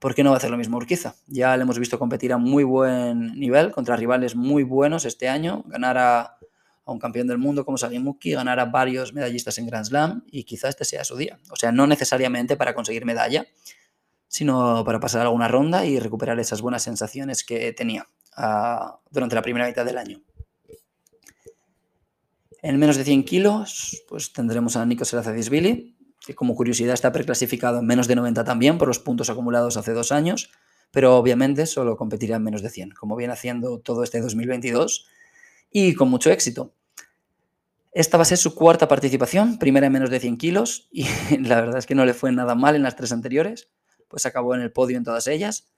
¿Por 0.00 0.14
qué 0.14 0.24
no 0.24 0.30
va 0.30 0.36
a 0.36 0.38
hacer 0.38 0.50
lo 0.50 0.56
mismo 0.56 0.78
Urquiza? 0.78 1.14
Ya 1.26 1.56
le 1.56 1.62
hemos 1.62 1.78
visto 1.78 1.98
competir 1.98 2.32
a 2.32 2.38
muy 2.38 2.64
buen 2.64 3.38
nivel, 3.38 3.70
contra 3.70 3.96
rivales 3.96 4.34
muy 4.34 4.64
buenos 4.64 5.04
este 5.04 5.28
año, 5.28 5.62
ganar 5.66 5.96
a, 5.98 6.38
un 6.86 6.98
campeón 6.98 7.28
del 7.28 7.38
mundo 7.38 7.64
como 7.64 7.76
Muki, 8.00 8.32
ganar 8.32 8.58
a 8.58 8.64
varios 8.64 9.12
medallistas 9.12 9.58
en 9.58 9.66
Grand 9.66 9.86
Slam, 9.86 10.24
y 10.26 10.42
quizá 10.42 10.68
este 10.68 10.84
sea 10.84 11.04
su 11.04 11.16
día. 11.16 11.38
O 11.50 11.56
sea, 11.56 11.70
no 11.70 11.86
necesariamente 11.86 12.56
para 12.56 12.74
conseguir 12.74 13.04
medalla, 13.04 13.46
sino 14.26 14.82
para 14.84 14.98
pasar 14.98 15.22
alguna 15.22 15.46
ronda 15.46 15.86
y 15.86 16.00
recuperar 16.00 16.40
esas 16.40 16.62
buenas 16.62 16.82
sensaciones 16.82 17.44
que 17.44 17.72
tenía 17.72 18.06
durante 19.10 19.34
la 19.34 19.42
primera 19.42 19.66
mitad 19.66 19.84
del 19.84 19.98
año. 19.98 20.22
En 22.62 22.78
menos 22.78 22.96
de 22.96 23.04
100 23.04 23.24
kilos, 23.24 24.04
pues 24.08 24.32
tendremos 24.32 24.76
a 24.76 24.84
Nico 24.84 25.04
Billy, 25.50 25.96
que 26.20 26.34
como 26.34 26.54
curiosidad 26.54 26.94
está 26.94 27.10
preclasificado 27.10 27.78
en 27.78 27.86
menos 27.86 28.06
de 28.06 28.16
90 28.16 28.44
también 28.44 28.76
por 28.76 28.88
los 28.88 28.98
puntos 28.98 29.30
acumulados 29.30 29.76
hace 29.76 29.92
dos 29.92 30.12
años, 30.12 30.50
pero 30.90 31.16
obviamente 31.16 31.66
solo 31.66 31.96
competirá 31.96 32.36
en 32.36 32.44
menos 32.44 32.62
de 32.62 32.70
100, 32.70 32.90
como 32.90 33.16
viene 33.16 33.32
haciendo 33.32 33.80
todo 33.80 34.02
este 34.02 34.20
2022 34.20 35.06
y 35.70 35.94
con 35.94 36.10
mucho 36.10 36.30
éxito. 36.30 36.74
Esta 37.92 38.18
va 38.18 38.22
a 38.22 38.26
ser 38.26 38.38
su 38.38 38.54
cuarta 38.54 38.86
participación, 38.86 39.58
primera 39.58 39.86
en 39.86 39.92
menos 39.92 40.10
de 40.10 40.20
100 40.20 40.36
kilos, 40.36 40.88
y 40.92 41.04
la 41.38 41.60
verdad 41.60 41.78
es 41.78 41.86
que 41.86 41.94
no 41.94 42.04
le 42.04 42.14
fue 42.14 42.30
nada 42.30 42.54
mal 42.54 42.76
en 42.76 42.82
las 42.82 42.96
tres 42.96 43.12
anteriores, 43.12 43.70
pues 44.08 44.26
acabó 44.26 44.54
en 44.54 44.60
el 44.60 44.72
podio 44.72 44.96
en 44.96 45.04
todas 45.04 45.26
ellas. 45.26 45.68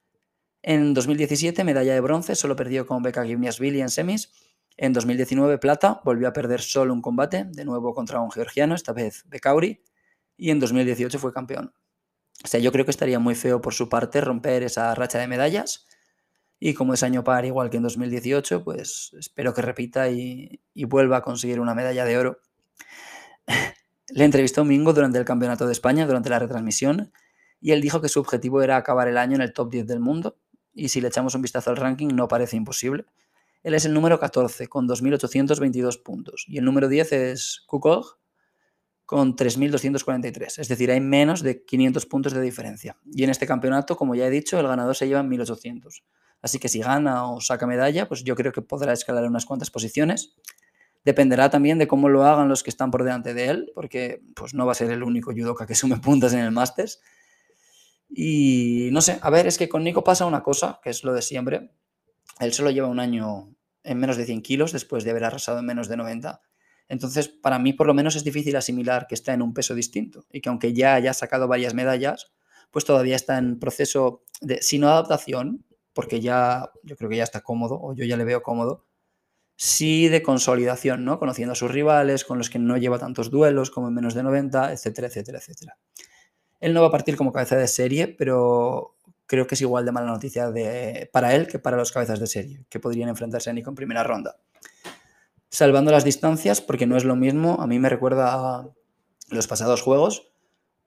En 0.62 0.94
2017, 0.94 1.64
medalla 1.64 1.92
de 1.92 2.00
bronce, 2.00 2.36
solo 2.36 2.54
perdió 2.54 2.86
con 2.86 3.02
Becca 3.02 3.22
Billy 3.22 3.80
en 3.80 3.90
semis. 3.90 4.32
En 4.76 4.92
2019, 4.92 5.58
plata, 5.58 6.00
volvió 6.04 6.28
a 6.28 6.32
perder 6.32 6.60
solo 6.60 6.94
un 6.94 7.02
combate, 7.02 7.44
de 7.44 7.64
nuevo 7.64 7.92
contra 7.94 8.20
un 8.20 8.30
georgiano, 8.30 8.76
esta 8.76 8.92
vez 8.92 9.24
Bekauri. 9.26 9.82
Y 10.36 10.50
en 10.50 10.60
2018 10.60 11.18
fue 11.18 11.32
campeón. 11.32 11.74
O 12.44 12.46
sea, 12.46 12.60
yo 12.60 12.70
creo 12.70 12.84
que 12.84 12.92
estaría 12.92 13.18
muy 13.18 13.34
feo 13.34 13.60
por 13.60 13.74
su 13.74 13.88
parte 13.88 14.20
romper 14.20 14.62
esa 14.62 14.94
racha 14.94 15.18
de 15.18 15.26
medallas. 15.26 15.86
Y 16.60 16.74
como 16.74 16.94
es 16.94 17.02
año 17.02 17.24
par, 17.24 17.44
igual 17.44 17.68
que 17.68 17.78
en 17.78 17.82
2018, 17.82 18.62
pues 18.62 19.10
espero 19.18 19.52
que 19.52 19.62
repita 19.62 20.10
y, 20.10 20.60
y 20.74 20.84
vuelva 20.84 21.18
a 21.18 21.22
conseguir 21.22 21.58
una 21.58 21.74
medalla 21.74 22.04
de 22.04 22.18
oro. 22.18 22.38
Le 24.10 24.24
entrevistó 24.24 24.64
Mingo 24.64 24.92
durante 24.92 25.18
el 25.18 25.24
Campeonato 25.24 25.66
de 25.66 25.72
España, 25.72 26.06
durante 26.06 26.30
la 26.30 26.38
retransmisión, 26.38 27.12
y 27.60 27.72
él 27.72 27.80
dijo 27.80 28.00
que 28.00 28.08
su 28.08 28.20
objetivo 28.20 28.62
era 28.62 28.76
acabar 28.76 29.08
el 29.08 29.18
año 29.18 29.36
en 29.36 29.42
el 29.42 29.52
top 29.52 29.70
10 29.70 29.86
del 29.86 30.00
mundo 30.00 30.36
y 30.74 30.88
si 30.88 31.00
le 31.00 31.08
echamos 31.08 31.34
un 31.34 31.42
vistazo 31.42 31.70
al 31.70 31.76
ranking 31.76 32.08
no 32.08 32.28
parece 32.28 32.56
imposible. 32.56 33.04
Él 33.62 33.74
es 33.74 33.84
el 33.84 33.94
número 33.94 34.18
14 34.18 34.66
con 34.68 34.88
2.822 34.88 36.02
puntos 36.02 36.44
y 36.48 36.58
el 36.58 36.64
número 36.64 36.88
10 36.88 37.12
es 37.12 37.62
Kukog 37.66 38.18
con 39.04 39.36
3.243, 39.36 40.58
es 40.58 40.68
decir, 40.68 40.90
hay 40.90 41.00
menos 41.00 41.42
de 41.42 41.64
500 41.64 42.06
puntos 42.06 42.32
de 42.32 42.40
diferencia. 42.40 42.96
Y 43.04 43.24
en 43.24 43.30
este 43.30 43.46
campeonato, 43.46 43.96
como 43.96 44.14
ya 44.14 44.26
he 44.26 44.30
dicho, 44.30 44.58
el 44.58 44.66
ganador 44.66 44.96
se 44.96 45.06
lleva 45.06 45.22
1.800. 45.22 46.02
Así 46.40 46.58
que 46.58 46.68
si 46.68 46.80
gana 46.80 47.30
o 47.30 47.40
saca 47.40 47.66
medalla, 47.66 48.08
pues 48.08 48.24
yo 48.24 48.34
creo 48.34 48.52
que 48.52 48.62
podrá 48.62 48.92
escalar 48.92 49.24
unas 49.24 49.44
cuantas 49.44 49.70
posiciones. 49.70 50.34
Dependerá 51.04 51.50
también 51.50 51.78
de 51.78 51.86
cómo 51.86 52.08
lo 52.08 52.24
hagan 52.24 52.48
los 52.48 52.62
que 52.62 52.70
están 52.70 52.90
por 52.90 53.04
delante 53.04 53.34
de 53.34 53.48
él, 53.48 53.72
porque 53.74 54.22
pues 54.34 54.54
no 54.54 54.66
va 54.66 54.72
a 54.72 54.76
ser 54.76 54.90
el 54.90 55.02
único 55.02 55.32
judoka 55.32 55.66
que 55.66 55.74
sume 55.74 55.98
puntos 55.98 56.32
en 56.32 56.40
el 56.40 56.50
Masters. 56.50 57.00
Y 58.14 58.90
no 58.92 59.00
sé, 59.00 59.18
a 59.22 59.30
ver, 59.30 59.46
es 59.46 59.56
que 59.56 59.68
con 59.68 59.84
Nico 59.84 60.04
pasa 60.04 60.26
una 60.26 60.42
cosa, 60.42 60.80
que 60.82 60.90
es 60.90 61.02
lo 61.02 61.14
de 61.14 61.22
siempre. 61.22 61.70
Él 62.40 62.52
solo 62.52 62.70
lleva 62.70 62.88
un 62.88 63.00
año 63.00 63.54
en 63.84 63.98
menos 63.98 64.16
de 64.16 64.26
100 64.26 64.42
kilos 64.42 64.72
después 64.72 65.04
de 65.04 65.10
haber 65.10 65.24
arrasado 65.24 65.58
en 65.58 65.66
menos 65.66 65.88
de 65.88 65.96
90. 65.96 66.40
Entonces, 66.88 67.28
para 67.28 67.58
mí 67.58 67.72
por 67.72 67.86
lo 67.86 67.94
menos 67.94 68.16
es 68.16 68.24
difícil 68.24 68.54
asimilar 68.56 69.06
que 69.08 69.14
está 69.14 69.32
en 69.32 69.40
un 69.40 69.54
peso 69.54 69.74
distinto 69.74 70.26
y 70.30 70.42
que 70.42 70.50
aunque 70.50 70.74
ya 70.74 70.94
haya 70.94 71.14
sacado 71.14 71.48
varias 71.48 71.72
medallas, 71.72 72.32
pues 72.70 72.84
todavía 72.84 73.16
está 73.16 73.38
en 73.38 73.58
proceso 73.58 74.24
de, 74.40 74.60
si 74.60 74.78
no 74.78 74.88
adaptación, 74.88 75.64
porque 75.94 76.20
ya 76.20 76.70
yo 76.82 76.96
creo 76.96 77.08
que 77.08 77.16
ya 77.16 77.24
está 77.24 77.40
cómodo, 77.40 77.78
o 77.80 77.94
yo 77.94 78.04
ya 78.04 78.16
le 78.16 78.24
veo 78.24 78.42
cómodo, 78.42 78.86
sí 79.56 80.08
de 80.08 80.22
consolidación, 80.22 81.04
¿no? 81.04 81.18
Conociendo 81.18 81.52
a 81.52 81.54
sus 81.54 81.70
rivales, 81.70 82.24
con 82.24 82.38
los 82.38 82.50
que 82.50 82.58
no 82.58 82.76
lleva 82.76 82.98
tantos 82.98 83.30
duelos 83.30 83.70
como 83.70 83.88
en 83.88 83.94
menos 83.94 84.14
de 84.14 84.22
90, 84.22 84.72
etcétera, 84.72 85.08
etcétera, 85.08 85.38
etcétera. 85.38 85.78
Él 86.62 86.72
no 86.72 86.80
va 86.80 86.88
a 86.88 86.92
partir 86.92 87.16
como 87.16 87.32
cabeza 87.32 87.56
de 87.56 87.66
serie, 87.66 88.06
pero 88.06 88.94
creo 89.26 89.48
que 89.48 89.56
es 89.56 89.60
igual 89.60 89.84
de 89.84 89.90
mala 89.90 90.06
noticia 90.06 90.52
para 91.12 91.34
él 91.34 91.48
que 91.48 91.58
para 91.58 91.76
los 91.76 91.90
cabezas 91.90 92.20
de 92.20 92.28
serie, 92.28 92.64
que 92.70 92.78
podrían 92.78 93.08
enfrentarse 93.08 93.50
a 93.50 93.52
Nico 93.52 93.68
en 93.68 93.74
primera 93.74 94.04
ronda. 94.04 94.36
Salvando 95.50 95.90
las 95.90 96.04
distancias, 96.04 96.60
porque 96.60 96.86
no 96.86 96.96
es 96.96 97.04
lo 97.04 97.16
mismo, 97.16 97.60
a 97.60 97.66
mí 97.66 97.80
me 97.80 97.88
recuerda 97.88 98.32
a 98.34 98.68
los 99.30 99.48
pasados 99.48 99.82
juegos, 99.82 100.30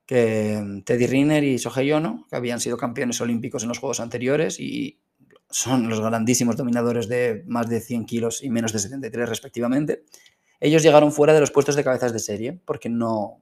que 0.05 0.81
Teddy 0.85 1.07
Riner 1.07 1.43
y 1.43 1.57
Shohei 1.57 1.91
Ono, 1.91 2.25
que 2.29 2.37
habían 2.37 2.61
sido 2.61 2.77
campeones 2.77 3.19
olímpicos 3.19 3.63
en 3.63 3.69
los 3.69 3.79
juegos 3.79 3.99
anteriores 3.99 4.61
y 4.61 5.01
son 5.49 5.89
los 5.89 5.99
grandísimos 5.99 6.55
dominadores 6.55 7.09
de 7.09 7.43
más 7.47 7.67
de 7.67 7.81
100 7.81 8.05
kilos 8.05 8.41
y 8.41 8.49
menos 8.49 8.71
de 8.71 8.79
73 8.79 9.27
respectivamente, 9.27 10.05
ellos 10.61 10.83
llegaron 10.83 11.11
fuera 11.11 11.33
de 11.33 11.41
los 11.41 11.51
puestos 11.51 11.75
de 11.75 11.83
cabezas 11.83 12.13
de 12.13 12.19
serie, 12.19 12.61
porque 12.63 12.87
no, 12.87 13.41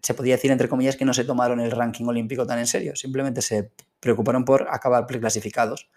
se 0.00 0.14
podía 0.14 0.36
decir, 0.36 0.50
entre 0.50 0.68
comillas, 0.68 0.96
que 0.96 1.04
no 1.04 1.14
se 1.14 1.24
tomaron 1.24 1.60
el 1.60 1.70
ranking 1.70 2.06
olímpico 2.06 2.46
tan 2.46 2.58
en 2.58 2.66
serio, 2.66 2.96
simplemente 2.96 3.42
se 3.42 3.72
preocuparon 4.00 4.44
por 4.44 4.68
acabar 4.70 5.06
preclasificados. 5.06 5.90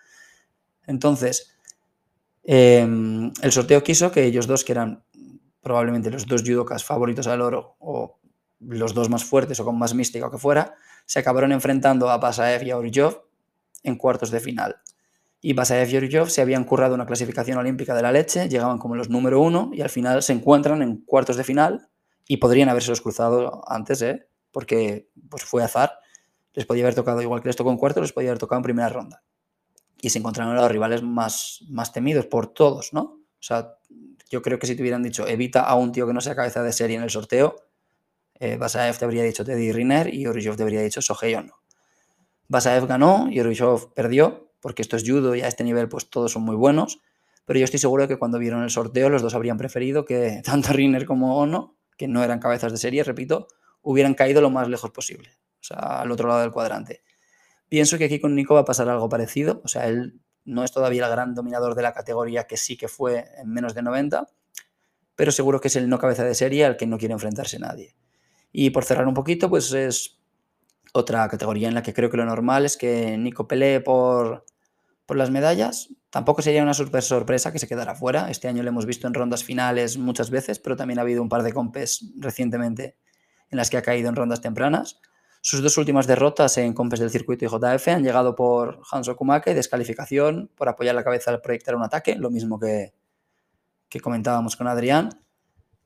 Entonces, 0.85 1.55
em, 2.43 3.31
el 3.41 3.51
sorteo 3.51 3.83
quiso 3.83 4.11
que 4.11 4.23
ellos 4.25 4.47
dos, 4.47 4.63
que 4.63 4.73
eran 4.73 5.03
probablemente 5.61 6.11
los 6.11 6.27
dos 6.27 6.43
judokas 6.43 6.83
favoritos 6.83 7.27
al 7.27 7.41
oro, 7.41 7.75
o 7.79 8.19
los 8.59 8.93
dos 8.93 9.09
más 9.09 9.23
fuertes 9.23 9.59
o 9.59 9.65
con 9.65 9.77
más 9.77 9.93
mística 9.93 10.27
o 10.27 10.31
que 10.31 10.37
fuera, 10.37 10.75
se 11.05 11.19
acabaron 11.19 11.51
enfrentando 11.51 12.09
a 12.09 12.17
Basaev 12.17 12.63
y 12.63 12.71
a 12.71 12.77
Oryov 12.77 13.23
en 13.83 13.95
cuartos 13.95 14.31
de 14.31 14.39
final. 14.39 14.75
Y 15.41 15.53
Basaev 15.53 15.89
y 15.89 15.97
Oryov 15.97 16.29
se 16.29 16.41
habían 16.41 16.63
currado 16.63 16.95
una 16.95 17.05
clasificación 17.05 17.57
olímpica 17.57 17.95
de 17.95 18.01
la 18.01 18.11
leche, 18.11 18.49
llegaban 18.49 18.77
como 18.77 18.95
los 18.95 19.09
número 19.09 19.39
uno 19.39 19.71
y 19.73 19.81
al 19.81 19.89
final 19.89 20.23
se 20.23 20.33
encuentran 20.33 20.81
en 20.81 20.97
cuartos 20.97 21.37
de 21.37 21.43
final 21.43 21.89
y 22.27 22.37
podrían 22.37 22.69
haberse 22.69 22.93
cruzado 23.01 23.61
antes, 23.67 24.01
¿eh? 24.01 24.27
porque 24.51 25.09
pues 25.29 25.43
fue 25.43 25.63
azar. 25.63 25.99
Les 26.53 26.65
podía 26.65 26.83
haber 26.83 26.95
tocado, 26.95 27.21
igual 27.21 27.41
que 27.41 27.49
les 27.49 27.57
tocó 27.57 27.71
en 27.71 27.77
cuarto, 27.77 27.99
les 27.99 28.13
podía 28.13 28.29
haber 28.29 28.39
tocado 28.39 28.59
en 28.59 28.63
primera 28.63 28.87
ronda. 28.87 29.23
Y 30.01 30.09
se 30.09 30.19
encontraron 30.19 30.55
los 30.55 30.71
rivales 30.71 31.03
más, 31.03 31.59
más 31.67 31.91
temidos 31.91 32.25
por 32.27 32.47
todos, 32.47 32.93
¿no? 32.93 33.01
O 33.01 33.41
sea, 33.41 33.75
yo 34.29 34.41
creo 34.41 34.57
que 34.57 34.65
si 34.65 34.75
te 34.75 34.81
hubieran 34.81 35.03
dicho, 35.03 35.27
evita 35.27 35.61
a 35.61 35.75
un 35.75 35.91
tío 35.91 36.07
que 36.07 36.13
no 36.13 36.21
sea 36.21 36.35
cabeza 36.35 36.63
de 36.63 36.71
serie 36.71 36.95
en 36.95 37.03
el 37.03 37.09
sorteo, 37.09 37.55
eh, 38.39 38.57
Basaev 38.57 38.97
te 38.97 39.05
habría 39.05 39.23
dicho 39.23 39.43
Teddy 39.43 39.71
Riner 39.71 40.13
y 40.13 40.25
Oryshov 40.25 40.55
te 40.55 40.63
habría 40.63 40.81
dicho 40.81 41.01
Sohei 41.01 41.35
Ono. 41.35 41.59
Basaev 42.47 42.87
ganó 42.87 43.27
y 43.29 43.39
Oryshov 43.39 43.93
perdió, 43.93 44.51
porque 44.61 44.81
esto 44.81 44.95
es 44.95 45.03
judo 45.05 45.35
y 45.35 45.41
a 45.41 45.47
este 45.47 45.63
nivel 45.63 45.89
pues 45.89 46.09
todos 46.09 46.31
son 46.31 46.43
muy 46.43 46.55
buenos, 46.55 47.01
pero 47.45 47.59
yo 47.59 47.65
estoy 47.65 47.79
seguro 47.79 48.03
de 48.03 48.07
que 48.07 48.17
cuando 48.17 48.39
vieron 48.39 48.63
el 48.63 48.69
sorteo 48.69 49.09
los 49.09 49.21
dos 49.21 49.35
habrían 49.35 49.57
preferido 49.57 50.05
que 50.05 50.41
tanto 50.45 50.73
Riner 50.73 51.05
como 51.05 51.37
Ono 51.39 51.75
que 51.97 52.07
no 52.07 52.23
eran 52.23 52.39
cabezas 52.39 52.71
de 52.71 52.77
serie, 52.77 53.03
repito, 53.03 53.47
hubieran 53.81 54.13
caído 54.13 54.41
lo 54.41 54.49
más 54.49 54.67
lejos 54.67 54.91
posible, 54.91 55.29
o 55.61 55.63
sea, 55.63 56.01
al 56.01 56.11
otro 56.11 56.27
lado 56.27 56.41
del 56.41 56.51
cuadrante. 56.51 57.03
Pienso 57.69 57.97
que 57.97 58.05
aquí 58.05 58.19
con 58.19 58.35
Nico 58.35 58.53
va 58.53 58.61
a 58.61 58.65
pasar 58.65 58.89
algo 58.89 59.09
parecido, 59.09 59.61
o 59.63 59.67
sea, 59.67 59.87
él 59.87 60.19
no 60.43 60.63
es 60.63 60.71
todavía 60.71 61.05
el 61.05 61.11
gran 61.11 61.33
dominador 61.33 61.75
de 61.75 61.81
la 61.81 61.93
categoría 61.93 62.45
que 62.45 62.57
sí 62.57 62.77
que 62.77 62.87
fue 62.87 63.25
en 63.37 63.49
menos 63.49 63.73
de 63.73 63.81
90, 63.81 64.27
pero 65.15 65.31
seguro 65.31 65.59
que 65.59 65.69
es 65.69 65.75
el 65.75 65.89
no 65.89 65.97
cabeza 65.97 66.23
de 66.23 66.35
serie 66.35 66.65
al 66.65 66.77
que 66.77 66.87
no 66.87 66.97
quiere 66.97 67.13
enfrentarse 67.13 67.57
nadie. 67.59 67.95
Y 68.51 68.69
por 68.69 68.85
cerrar 68.85 69.07
un 69.07 69.13
poquito, 69.13 69.49
pues 69.49 69.71
es 69.73 70.19
otra 70.93 71.27
categoría 71.27 71.67
en 71.67 71.73
la 71.73 71.83
que 71.83 71.93
creo 71.93 72.09
que 72.09 72.17
lo 72.17 72.25
normal 72.25 72.65
es 72.65 72.77
que 72.77 73.17
Nico 73.17 73.47
pelee 73.47 73.81
por, 73.81 74.45
por 75.05 75.17
las 75.17 75.31
medallas. 75.31 75.89
Tampoco 76.09 76.41
sería 76.41 76.63
una 76.63 76.73
super 76.73 77.01
sorpresa 77.01 77.51
que 77.51 77.59
se 77.59 77.67
quedara 77.67 77.95
fuera. 77.95 78.29
Este 78.29 78.47
año 78.47 78.63
lo 78.63 78.69
hemos 78.69 78.85
visto 78.85 79.07
en 79.07 79.13
rondas 79.13 79.43
finales 79.43 79.97
muchas 79.97 80.29
veces, 80.29 80.59
pero 80.59 80.75
también 80.75 80.99
ha 80.99 81.03
habido 81.03 81.21
un 81.21 81.29
par 81.29 81.43
de 81.43 81.53
compes 81.53 82.11
recientemente 82.17 82.97
en 83.49 83.57
las 83.57 83.69
que 83.69 83.77
ha 83.77 83.81
caído 83.81 84.09
en 84.09 84.15
rondas 84.15 84.41
tempranas. 84.41 84.99
Sus 85.41 85.61
dos 85.61 85.77
últimas 85.77 86.07
derrotas 86.07 86.57
en 86.57 86.73
compes 86.73 86.99
del 86.99 87.11
circuito 87.11 87.45
JF 87.45 87.87
han 87.89 88.03
llegado 88.03 88.33
por 88.35 88.81
Hanso 88.91 89.15
Kumake, 89.15 89.53
descalificación 89.53 90.49
por 90.55 90.69
apoyar 90.69 90.95
la 90.95 91.03
cabeza 91.03 91.29
al 91.29 91.41
proyectar 91.41 91.75
un 91.75 91.83
ataque, 91.83 92.15
lo 92.15 92.31
mismo 92.31 92.59
que, 92.59 92.93
que 93.87 93.99
comentábamos 93.99 94.55
con 94.55 94.67
Adrián. 94.67 95.21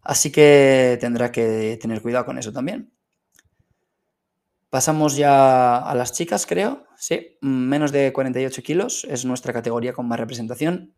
Así 0.02 0.32
que 0.32 0.98
tendrá 1.02 1.32
que 1.32 1.78
tener 1.82 2.02
cuidado 2.02 2.26
con 2.26 2.38
eso 2.38 2.54
también. 2.54 2.94
Pasamos 4.70 5.16
ya 5.16 5.78
a 5.78 5.96
las 5.96 6.14
chicas, 6.14 6.46
creo. 6.46 6.86
Sí, 6.96 7.38
menos 7.42 7.92
de 7.92 8.14
48 8.14 8.62
kilos 8.62 9.04
es 9.10 9.26
nuestra 9.26 9.52
categoría 9.52 9.94
con 9.94 10.08
más 10.08 10.20
representación. 10.20 10.94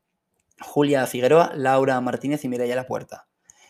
Julia 0.60 1.08
Figueroa, 1.08 1.54
Laura 1.56 2.02
Martínez 2.02 2.44
y 2.44 2.50
Mireia 2.50 2.76
La 2.76 2.86
Puerta. 2.86 3.30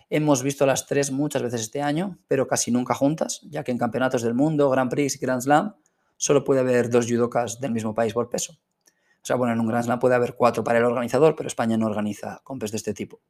Hemos 0.09 0.41
visto 0.41 0.65
las 0.65 0.87
tres 0.87 1.11
muchas 1.11 1.43
veces 1.43 1.61
este 1.61 1.83
año, 1.83 2.17
pero 2.27 2.47
casi 2.47 2.71
nunca 2.71 2.95
juntas, 2.95 3.41
ya 3.43 3.63
que 3.63 3.71
en 3.71 3.77
campeonatos 3.77 4.23
del 4.23 4.33
mundo, 4.33 4.71
Grand 4.71 4.89
Prix 4.89 5.15
y 5.15 5.19
Grand 5.19 5.41
Slam 5.41 5.75
solo 6.17 6.43
puede 6.43 6.61
haber 6.61 6.89
dos 6.89 7.05
judokas 7.07 7.59
del 7.61 7.71
mismo 7.71 7.93
país 7.93 8.13
por 8.13 8.27
peso. 8.27 8.53
O 8.53 9.25
sea, 9.25 9.35
bueno, 9.35 9.53
en 9.53 9.59
un 9.59 9.67
Grand 9.67 9.85
Slam 9.85 9.99
puede 9.99 10.15
haber 10.15 10.33
cuatro 10.33 10.63
para 10.63 10.79
el 10.79 10.85
organizador, 10.85 11.35
pero 11.35 11.45
España 11.45 11.77
no 11.77 11.85
organiza 11.85 12.41
compes 12.43 12.71
de 12.71 12.77
este 12.77 12.95
tipo. 12.95 13.21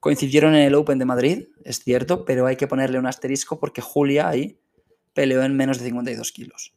Coincidieron 0.00 0.56
en 0.56 0.62
el 0.62 0.74
Open 0.74 0.98
de 0.98 1.04
Madrid, 1.04 1.44
es 1.64 1.78
cierto, 1.78 2.24
pero 2.24 2.46
hay 2.46 2.56
que 2.56 2.66
ponerle 2.66 2.98
un 2.98 3.06
asterisco 3.06 3.60
porque 3.60 3.80
Julia 3.80 4.28
ahí 4.28 4.58
peleó 5.14 5.42
en 5.42 5.56
menos 5.56 5.78
de 5.78 5.84
52 5.84 6.32
kilos. 6.32 6.74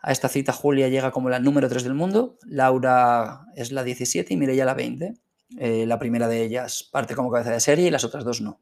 A 0.00 0.12
esta 0.12 0.28
cita 0.28 0.52
Julia 0.52 0.88
llega 0.88 1.10
como 1.10 1.28
la 1.28 1.40
número 1.40 1.68
3 1.68 1.82
del 1.82 1.94
mundo, 1.94 2.38
Laura 2.46 3.46
es 3.56 3.72
la 3.72 3.82
17 3.82 4.32
y 4.32 4.36
Mireia 4.36 4.64
la 4.64 4.74
20. 4.74 5.14
Eh, 5.58 5.86
la 5.86 5.98
primera 5.98 6.28
de 6.28 6.44
ellas 6.44 6.88
parte 6.92 7.14
como 7.14 7.30
cabeza 7.30 7.50
de 7.50 7.60
serie 7.60 7.86
y 7.86 7.90
las 7.90 8.04
otras 8.04 8.24
dos 8.24 8.40
no. 8.40 8.60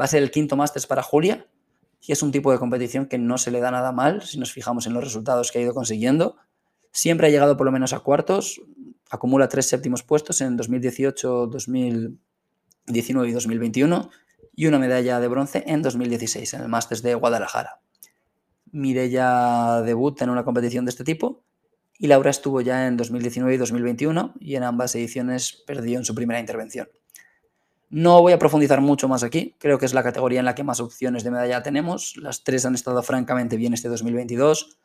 Va 0.00 0.04
a 0.04 0.08
ser 0.08 0.22
el 0.22 0.30
quinto 0.30 0.56
Masters 0.56 0.86
para 0.86 1.02
Julia 1.02 1.46
y 2.00 2.12
es 2.12 2.22
un 2.22 2.30
tipo 2.30 2.52
de 2.52 2.58
competición 2.58 3.06
que 3.06 3.18
no 3.18 3.38
se 3.38 3.50
le 3.50 3.60
da 3.60 3.70
nada 3.70 3.92
mal 3.92 4.22
si 4.22 4.38
nos 4.38 4.52
fijamos 4.52 4.86
en 4.86 4.94
los 4.94 5.02
resultados 5.02 5.50
que 5.50 5.58
ha 5.58 5.62
ido 5.62 5.74
consiguiendo. 5.74 6.36
Siempre 6.92 7.26
ha 7.26 7.30
llegado 7.30 7.56
por 7.56 7.66
lo 7.66 7.72
menos 7.72 7.92
a 7.92 8.00
cuartos, 8.00 8.62
acumula 9.10 9.48
tres 9.48 9.66
séptimos 9.66 10.02
puestos 10.02 10.40
en 10.40 10.56
2018, 10.56 11.48
2019 11.48 13.28
y 13.28 13.32
2021 13.32 14.10
y 14.54 14.66
una 14.66 14.78
medalla 14.78 15.20
de 15.20 15.28
bronce 15.28 15.64
en 15.66 15.82
2016 15.82 16.54
en 16.54 16.62
el 16.62 16.68
Masters 16.68 17.02
de 17.02 17.14
Guadalajara. 17.14 17.80
Mireia 18.76 19.82
debuta 19.84 20.24
en 20.24 20.30
una 20.30 20.44
competición 20.44 20.84
de 20.84 20.90
este 20.90 21.02
tipo 21.02 21.42
y 21.98 22.06
Laura 22.08 22.30
estuvo 22.30 22.60
ya 22.60 22.86
en 22.86 22.96
2019 22.96 23.54
y 23.54 23.56
2021 23.56 24.34
y 24.38 24.56
en 24.56 24.62
ambas 24.62 24.94
ediciones 24.94 25.64
perdió 25.66 25.98
en 25.98 26.04
su 26.04 26.14
primera 26.14 26.38
intervención. 26.38 26.88
No 27.88 28.20
voy 28.20 28.32
a 28.32 28.38
profundizar 28.38 28.80
mucho 28.80 29.08
más 29.08 29.22
aquí, 29.22 29.54
creo 29.58 29.78
que 29.78 29.86
es 29.86 29.94
la 29.94 30.02
categoría 30.02 30.40
en 30.40 30.44
la 30.44 30.54
que 30.54 30.64
más 30.64 30.80
opciones 30.80 31.24
de 31.24 31.30
medalla 31.30 31.62
tenemos. 31.62 32.16
Las 32.16 32.44
tres 32.44 32.66
han 32.66 32.74
estado 32.74 33.02
francamente 33.02 33.56
bien 33.56 33.72
este 33.72 33.88
2022, 33.88 34.76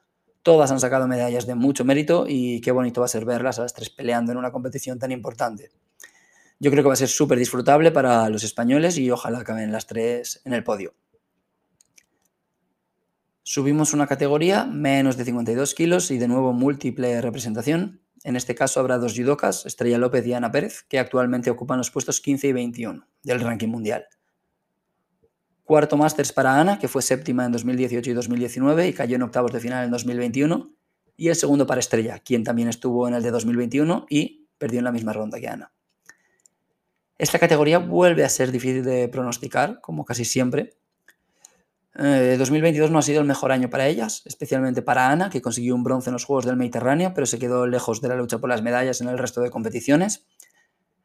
todas 0.43 0.71
han 0.71 0.79
sacado 0.79 1.07
medallas 1.07 1.45
de 1.45 1.55
mucho 1.55 1.83
mérito 1.83 2.25
y 2.27 2.61
qué 2.61 2.71
bonito 2.71 3.01
va 3.01 3.05
a 3.05 3.09
ser 3.09 3.25
verlas 3.25 3.59
a 3.59 3.63
las 3.63 3.73
tres 3.73 3.89
peleando 3.89 4.31
en 4.31 4.37
una 4.37 4.51
competición 4.51 4.99
tan 4.99 5.11
importante. 5.11 5.71
Yo 6.59 6.69
creo 6.69 6.83
que 6.83 6.87
va 6.87 6.93
a 6.93 6.97
ser 6.97 7.09
súper 7.09 7.39
disfrutable 7.39 7.91
para 7.91 8.29
los 8.29 8.43
españoles 8.43 8.97
y 8.97 9.09
ojalá 9.09 9.39
acaben 9.39 9.71
las 9.71 9.87
tres 9.87 10.41
en 10.45 10.53
el 10.53 10.63
podio. 10.63 10.93
Subimos 13.53 13.91
una 13.91 14.07
categoría, 14.07 14.63
menos 14.63 15.17
de 15.17 15.25
52 15.25 15.75
kilos 15.75 16.09
y 16.09 16.17
de 16.17 16.29
nuevo 16.29 16.53
múltiple 16.53 17.19
representación. 17.19 17.99
En 18.23 18.37
este 18.37 18.55
caso 18.55 18.79
habrá 18.79 18.97
dos 18.97 19.13
judokas, 19.13 19.65
Estrella 19.65 19.97
López 19.97 20.25
y 20.25 20.31
Ana 20.31 20.53
Pérez, 20.53 20.85
que 20.87 20.99
actualmente 20.99 21.51
ocupan 21.51 21.77
los 21.77 21.91
puestos 21.91 22.21
15 22.21 22.47
y 22.47 22.53
21 22.53 23.05
del 23.23 23.41
ranking 23.41 23.67
mundial. 23.67 24.05
Cuarto 25.65 25.97
Masters 25.97 26.31
para 26.31 26.61
Ana, 26.61 26.79
que 26.79 26.87
fue 26.87 27.01
séptima 27.01 27.43
en 27.43 27.51
2018 27.51 28.11
y 28.11 28.13
2019 28.13 28.87
y 28.87 28.93
cayó 28.93 29.17
en 29.17 29.23
octavos 29.23 29.51
de 29.51 29.59
final 29.59 29.83
en 29.83 29.91
2021. 29.91 30.73
Y 31.17 31.27
el 31.27 31.35
segundo 31.35 31.67
para 31.67 31.81
Estrella, 31.81 32.19
quien 32.19 32.45
también 32.45 32.69
estuvo 32.69 33.05
en 33.09 33.15
el 33.15 33.21
de 33.21 33.31
2021 33.31 34.05
y 34.09 34.47
perdió 34.57 34.79
en 34.79 34.85
la 34.85 34.93
misma 34.93 35.11
ronda 35.11 35.41
que 35.41 35.49
Ana. 35.49 35.73
Esta 37.17 37.37
categoría 37.37 37.79
vuelve 37.79 38.23
a 38.23 38.29
ser 38.29 38.49
difícil 38.49 38.85
de 38.85 39.09
pronosticar, 39.09 39.81
como 39.81 40.05
casi 40.05 40.23
siempre, 40.23 40.77
2022 41.93 42.89
eh, 42.89 42.91
no 42.91 42.99
ha 42.99 43.01
sido 43.01 43.19
el 43.19 43.27
mejor 43.27 43.51
año 43.51 43.69
para 43.69 43.87
ellas, 43.87 44.21
especialmente 44.25 44.81
para 44.81 45.09
Ana, 45.09 45.29
que 45.29 45.41
consiguió 45.41 45.75
un 45.75 45.83
bronce 45.83 46.09
en 46.09 46.13
los 46.13 46.23
Juegos 46.23 46.45
del 46.45 46.55
Mediterráneo, 46.55 47.13
pero 47.13 47.25
se 47.25 47.37
quedó 47.37 47.67
lejos 47.67 48.01
de 48.01 48.07
la 48.07 48.15
lucha 48.15 48.37
por 48.39 48.49
las 48.49 48.61
medallas 48.61 49.01
en 49.01 49.09
el 49.09 49.17
resto 49.17 49.41
de 49.41 49.49
competiciones. 49.49 50.25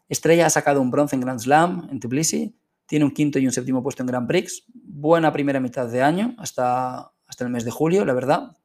Estrella 0.09 0.46
ha 0.46 0.51
sacado 0.51 0.81
un 0.81 0.90
bronce 0.90 1.16
en 1.16 1.22
Grand 1.22 1.40
Slam, 1.40 1.88
en 1.90 1.99
Tbilisi, 1.99 2.57
tiene 2.87 3.05
un 3.05 3.11
quinto 3.11 3.40
y 3.40 3.46
un 3.46 3.53
séptimo 3.53 3.83
puesto 3.83 4.05
en 4.05 4.07
Grand 4.07 4.29
Prix, 4.29 4.64
buena 4.72 5.33
primera 5.33 5.59
mitad 5.59 5.88
de 5.88 6.03
año, 6.03 6.37
hasta, 6.38 7.11
hasta 7.27 7.44
el 7.44 7.51
mes 7.51 7.64
de 7.64 7.72
julio, 7.72 8.05
la 8.05 8.14
verdad, 8.14 8.57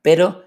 pero 0.00 0.42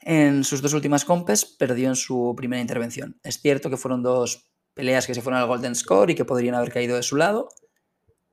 en 0.00 0.44
sus 0.44 0.60
dos 0.60 0.74
últimas 0.74 1.06
compes 1.06 1.46
perdió 1.46 1.88
en 1.88 1.96
su 1.96 2.34
primera 2.36 2.60
intervención. 2.60 3.18
Es 3.22 3.40
cierto 3.40 3.70
que 3.70 3.78
fueron 3.78 4.02
dos 4.02 4.50
peleas 4.74 5.06
que 5.06 5.14
se 5.14 5.22
fueron 5.22 5.40
al 5.40 5.48
Golden 5.48 5.74
Score 5.74 6.10
y 6.10 6.14
que 6.14 6.26
podrían 6.26 6.54
haber 6.54 6.70
caído 6.70 6.96
de 6.96 7.02
su 7.02 7.16
lado, 7.16 7.48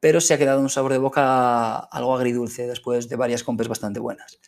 pero 0.02 0.20
se 0.20 0.34
ha 0.34 0.38
quedado 0.38 0.60
un 0.60 0.70
sabor 0.70 0.92
de 0.92 0.98
boca 0.98 1.78
algo 1.78 2.16
agridulce 2.16 2.68
después 2.68 3.08
de 3.08 3.16
varias 3.16 3.44
compes 3.44 3.70
bastante 3.70 4.02
buenas. 4.02 4.40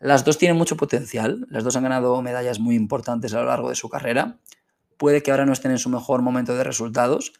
Las 0.00 0.24
dos 0.24 0.38
tienen 0.38 0.58
mucho 0.58 0.76
potencial, 0.76 1.46
las 1.48 1.62
dos 1.62 1.76
han 1.76 1.84
ganado 1.84 2.20
medallas 2.20 2.58
muy 2.58 2.74
importantes 2.74 3.32
a 3.32 3.40
lo 3.40 3.46
largo 3.46 3.68
de 3.68 3.76
su 3.76 3.88
carrera. 3.88 4.38
Puede 4.96 5.22
que 5.22 5.30
ahora 5.30 5.46
no 5.46 5.52
estén 5.52 5.70
en 5.70 5.78
su 5.78 5.88
mejor 5.88 6.20
momento 6.22 6.54
de 6.54 6.64
resultados, 6.64 7.32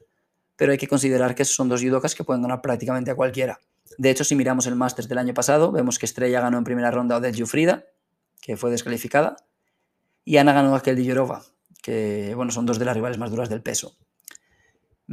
pero 0.57 0.73
hay 0.73 0.79
que 0.79 0.87
considerar 0.87 1.35
que 1.35 1.45
son 1.45 1.69
dos 1.69 1.83
judokas 1.83 2.15
que 2.15 2.23
pueden 2.23 2.43
ganar 2.43 2.63
prácticamente 2.63 3.11
a 3.11 3.17
cualquiera. 3.17 3.59
De 3.99 4.11
hecho, 4.11 4.23
si 4.23 4.37
miramos 4.37 4.67
el 4.67 4.77
Masters 4.77 5.09
del 5.09 5.19
año 5.19 5.35
pasado, 5.35 5.73
vemos 5.73 5.99
que 5.99 6.07
Estrella 6.07 6.41
ganó 6.41 6.59
en 6.59 6.65
primera 6.65 6.91
ronda 6.93 7.17
a 7.17 7.19
Odette 7.19 7.41
Jufrida, 7.41 7.87
que 8.41 8.57
fue 8.57 8.71
descalificada, 8.71 9.37
y 10.25 10.37
Ana 10.37 10.53
ganó 10.53 10.77
a 10.77 10.83
Kelly 10.83 11.05
Yorova, 11.05 11.43
que 11.83 12.35
bueno, 12.37 12.53
son 12.53 12.67
dos 12.67 12.79
de 12.79 12.85
las 12.85 12.95
rivales 12.95 13.19
más 13.19 13.31
duras 13.31 13.49
del 13.49 13.63
peso. 13.63 13.97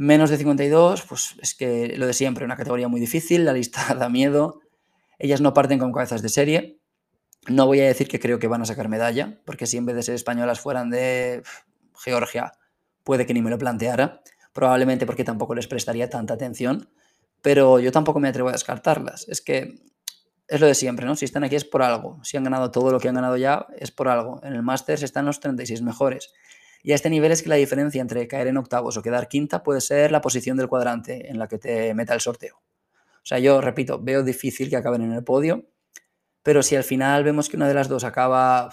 Menos 0.00 0.30
de 0.30 0.36
52, 0.36 1.02
pues 1.08 1.34
es 1.42 1.56
que 1.56 1.96
lo 1.96 2.06
de 2.06 2.12
siempre, 2.12 2.44
una 2.44 2.54
categoría 2.56 2.86
muy 2.86 3.00
difícil, 3.00 3.44
la 3.44 3.52
lista 3.52 3.94
da 3.98 4.08
miedo. 4.08 4.60
Ellas 5.18 5.40
no 5.40 5.54
parten 5.54 5.80
con 5.80 5.90
cabezas 5.90 6.22
de 6.22 6.28
serie. 6.28 6.78
No 7.48 7.66
voy 7.66 7.80
a 7.80 7.86
decir 7.86 8.06
que 8.06 8.20
creo 8.20 8.38
que 8.38 8.46
van 8.46 8.62
a 8.62 8.64
sacar 8.64 8.88
medalla, 8.88 9.40
porque 9.44 9.66
si 9.66 9.76
en 9.76 9.86
vez 9.86 9.96
de 9.96 10.04
ser 10.04 10.14
españolas 10.14 10.60
fueran 10.60 10.88
de 10.88 11.42
Georgia, 11.96 12.52
puede 13.02 13.26
que 13.26 13.34
ni 13.34 13.42
me 13.42 13.50
lo 13.50 13.58
planteara. 13.58 14.22
Probablemente 14.52 15.04
porque 15.04 15.24
tampoco 15.24 15.56
les 15.56 15.66
prestaría 15.66 16.08
tanta 16.08 16.34
atención. 16.34 16.88
Pero 17.42 17.80
yo 17.80 17.90
tampoco 17.90 18.20
me 18.20 18.28
atrevo 18.28 18.50
a 18.50 18.52
descartarlas. 18.52 19.26
Es 19.28 19.40
que 19.40 19.82
es 20.46 20.60
lo 20.60 20.68
de 20.68 20.76
siempre, 20.76 21.06
¿no? 21.06 21.16
Si 21.16 21.24
están 21.24 21.42
aquí 21.42 21.56
es 21.56 21.64
por 21.64 21.82
algo. 21.82 22.20
Si 22.22 22.36
han 22.36 22.44
ganado 22.44 22.70
todo 22.70 22.92
lo 22.92 23.00
que 23.00 23.08
han 23.08 23.16
ganado 23.16 23.36
ya, 23.36 23.66
es 23.76 23.90
por 23.90 24.06
algo. 24.06 24.40
En 24.44 24.52
el 24.52 24.62
Masters 24.62 25.02
están 25.02 25.26
los 25.26 25.40
36 25.40 25.82
mejores. 25.82 26.32
Y 26.82 26.92
a 26.92 26.94
este 26.94 27.10
nivel 27.10 27.32
es 27.32 27.42
que 27.42 27.48
la 27.48 27.56
diferencia 27.56 28.00
entre 28.00 28.26
caer 28.28 28.46
en 28.46 28.56
octavos 28.56 28.96
o 28.96 29.02
quedar 29.02 29.28
quinta 29.28 29.62
puede 29.62 29.80
ser 29.80 30.12
la 30.12 30.20
posición 30.20 30.56
del 30.56 30.68
cuadrante 30.68 31.28
en 31.28 31.38
la 31.38 31.48
que 31.48 31.58
te 31.58 31.92
meta 31.94 32.14
el 32.14 32.20
sorteo. 32.20 32.56
O 32.56 33.26
sea, 33.28 33.38
yo 33.38 33.60
repito, 33.60 34.00
veo 34.00 34.22
difícil 34.22 34.70
que 34.70 34.76
acaben 34.76 35.02
en 35.02 35.12
el 35.12 35.24
podio, 35.24 35.66
pero 36.42 36.62
si 36.62 36.76
al 36.76 36.84
final 36.84 37.24
vemos 37.24 37.48
que 37.48 37.56
una 37.56 37.68
de 37.68 37.74
las 37.74 37.88
dos 37.88 38.04
acaba, 38.04 38.72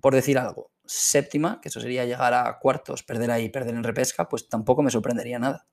por 0.00 0.14
decir 0.14 0.38
algo, 0.38 0.70
séptima, 0.84 1.60
que 1.62 1.68
eso 1.68 1.80
sería 1.80 2.04
llegar 2.04 2.34
a 2.34 2.58
cuartos, 2.58 3.02
perder 3.02 3.30
ahí, 3.30 3.48
perder 3.48 3.74
en 3.74 3.84
repesca, 3.84 4.28
pues 4.28 4.48
tampoco 4.48 4.82
me 4.82 4.90
sorprendería 4.90 5.38
nada. 5.38 5.66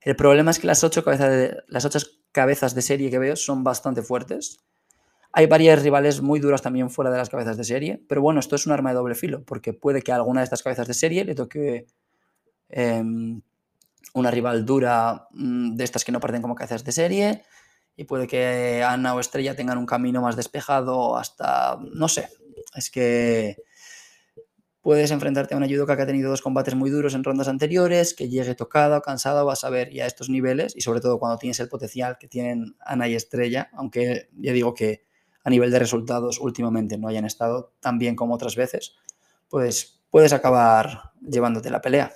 El 0.00 0.16
problema 0.16 0.50
es 0.50 0.58
que 0.58 0.66
las 0.66 0.84
ocho 0.84 1.02
cabezas 1.02 1.30
de, 1.30 1.62
las 1.68 1.84
ocho 1.84 1.98
cabezas 2.30 2.74
de 2.74 2.82
serie 2.82 3.10
que 3.10 3.18
veo 3.18 3.36
son 3.36 3.64
bastante 3.64 4.02
fuertes 4.02 4.58
hay 5.36 5.46
varias 5.46 5.82
rivales 5.82 6.22
muy 6.22 6.38
duras 6.38 6.62
también 6.62 6.90
fuera 6.90 7.10
de 7.10 7.18
las 7.18 7.28
cabezas 7.28 7.56
de 7.56 7.64
serie, 7.64 8.00
pero 8.08 8.22
bueno, 8.22 8.38
esto 8.38 8.54
es 8.54 8.66
un 8.66 8.72
arma 8.72 8.90
de 8.90 8.94
doble 8.94 9.16
filo, 9.16 9.42
porque 9.44 9.72
puede 9.72 10.00
que 10.00 10.12
a 10.12 10.14
alguna 10.14 10.40
de 10.40 10.44
estas 10.44 10.62
cabezas 10.62 10.86
de 10.86 10.94
serie 10.94 11.24
le 11.24 11.34
toque 11.34 11.86
em, 12.68 13.42
una 14.14 14.30
rival 14.30 14.64
dura 14.64 15.26
mm, 15.32 15.74
de 15.74 15.82
estas 15.82 16.04
que 16.04 16.12
no 16.12 16.20
parten 16.20 16.40
como 16.40 16.54
cabezas 16.54 16.84
de 16.84 16.92
serie, 16.92 17.42
y 17.96 18.04
puede 18.04 18.28
que 18.28 18.84
Ana 18.86 19.12
o 19.16 19.18
Estrella 19.18 19.56
tengan 19.56 19.76
un 19.76 19.86
camino 19.86 20.22
más 20.22 20.36
despejado 20.36 21.16
hasta, 21.16 21.78
no 21.80 22.06
sé, 22.06 22.28
es 22.76 22.88
que 22.88 23.56
puedes 24.82 25.10
enfrentarte 25.10 25.54
a 25.54 25.56
una 25.56 25.66
judoka 25.66 25.96
que 25.96 26.02
ha 26.02 26.06
tenido 26.06 26.30
dos 26.30 26.42
combates 26.42 26.76
muy 26.76 26.90
duros 26.90 27.12
en 27.14 27.24
rondas 27.24 27.48
anteriores, 27.48 28.14
que 28.14 28.28
llegue 28.28 28.54
tocada 28.54 28.98
o 28.98 29.02
cansada, 29.02 29.42
vas 29.42 29.64
a 29.64 29.70
ver 29.70 29.90
ya 29.90 30.06
estos 30.06 30.28
niveles, 30.28 30.76
y 30.76 30.82
sobre 30.82 31.00
todo 31.00 31.18
cuando 31.18 31.38
tienes 31.38 31.58
el 31.58 31.68
potencial 31.68 32.18
que 32.18 32.28
tienen 32.28 32.76
Ana 32.78 33.08
y 33.08 33.16
Estrella, 33.16 33.68
aunque 33.72 34.28
ya 34.36 34.52
digo 34.52 34.74
que 34.74 35.12
a 35.44 35.50
nivel 35.50 35.70
de 35.70 35.78
resultados 35.78 36.40
últimamente 36.40 36.98
no 36.98 37.08
hayan 37.08 37.26
estado 37.26 37.72
tan 37.80 37.98
bien 37.98 38.16
como 38.16 38.34
otras 38.34 38.56
veces, 38.56 38.96
pues 39.48 40.02
puedes 40.10 40.32
acabar 40.32 41.12
llevándote 41.20 41.70
la 41.70 41.80
pelea. 41.80 42.12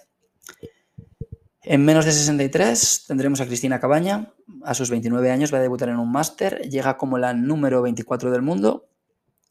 En 1.62 1.85
menos 1.85 2.07
de 2.07 2.12
63 2.12 3.05
tendremos 3.07 3.41
a 3.43 3.47
Cristina 3.47 3.79
Cabaña. 3.79 4.33
A 4.64 4.73
sus 4.73 4.88
29 4.88 5.31
años 5.31 5.53
va 5.53 5.59
a 5.59 5.61
debutar 5.61 5.91
en 5.91 5.99
un 5.99 6.11
máster. 6.11 6.62
Llega 6.71 6.97
como 6.97 7.19
la 7.19 7.35
número 7.35 7.83
24 7.83 8.31
del 8.31 8.41
mundo. 8.41 8.88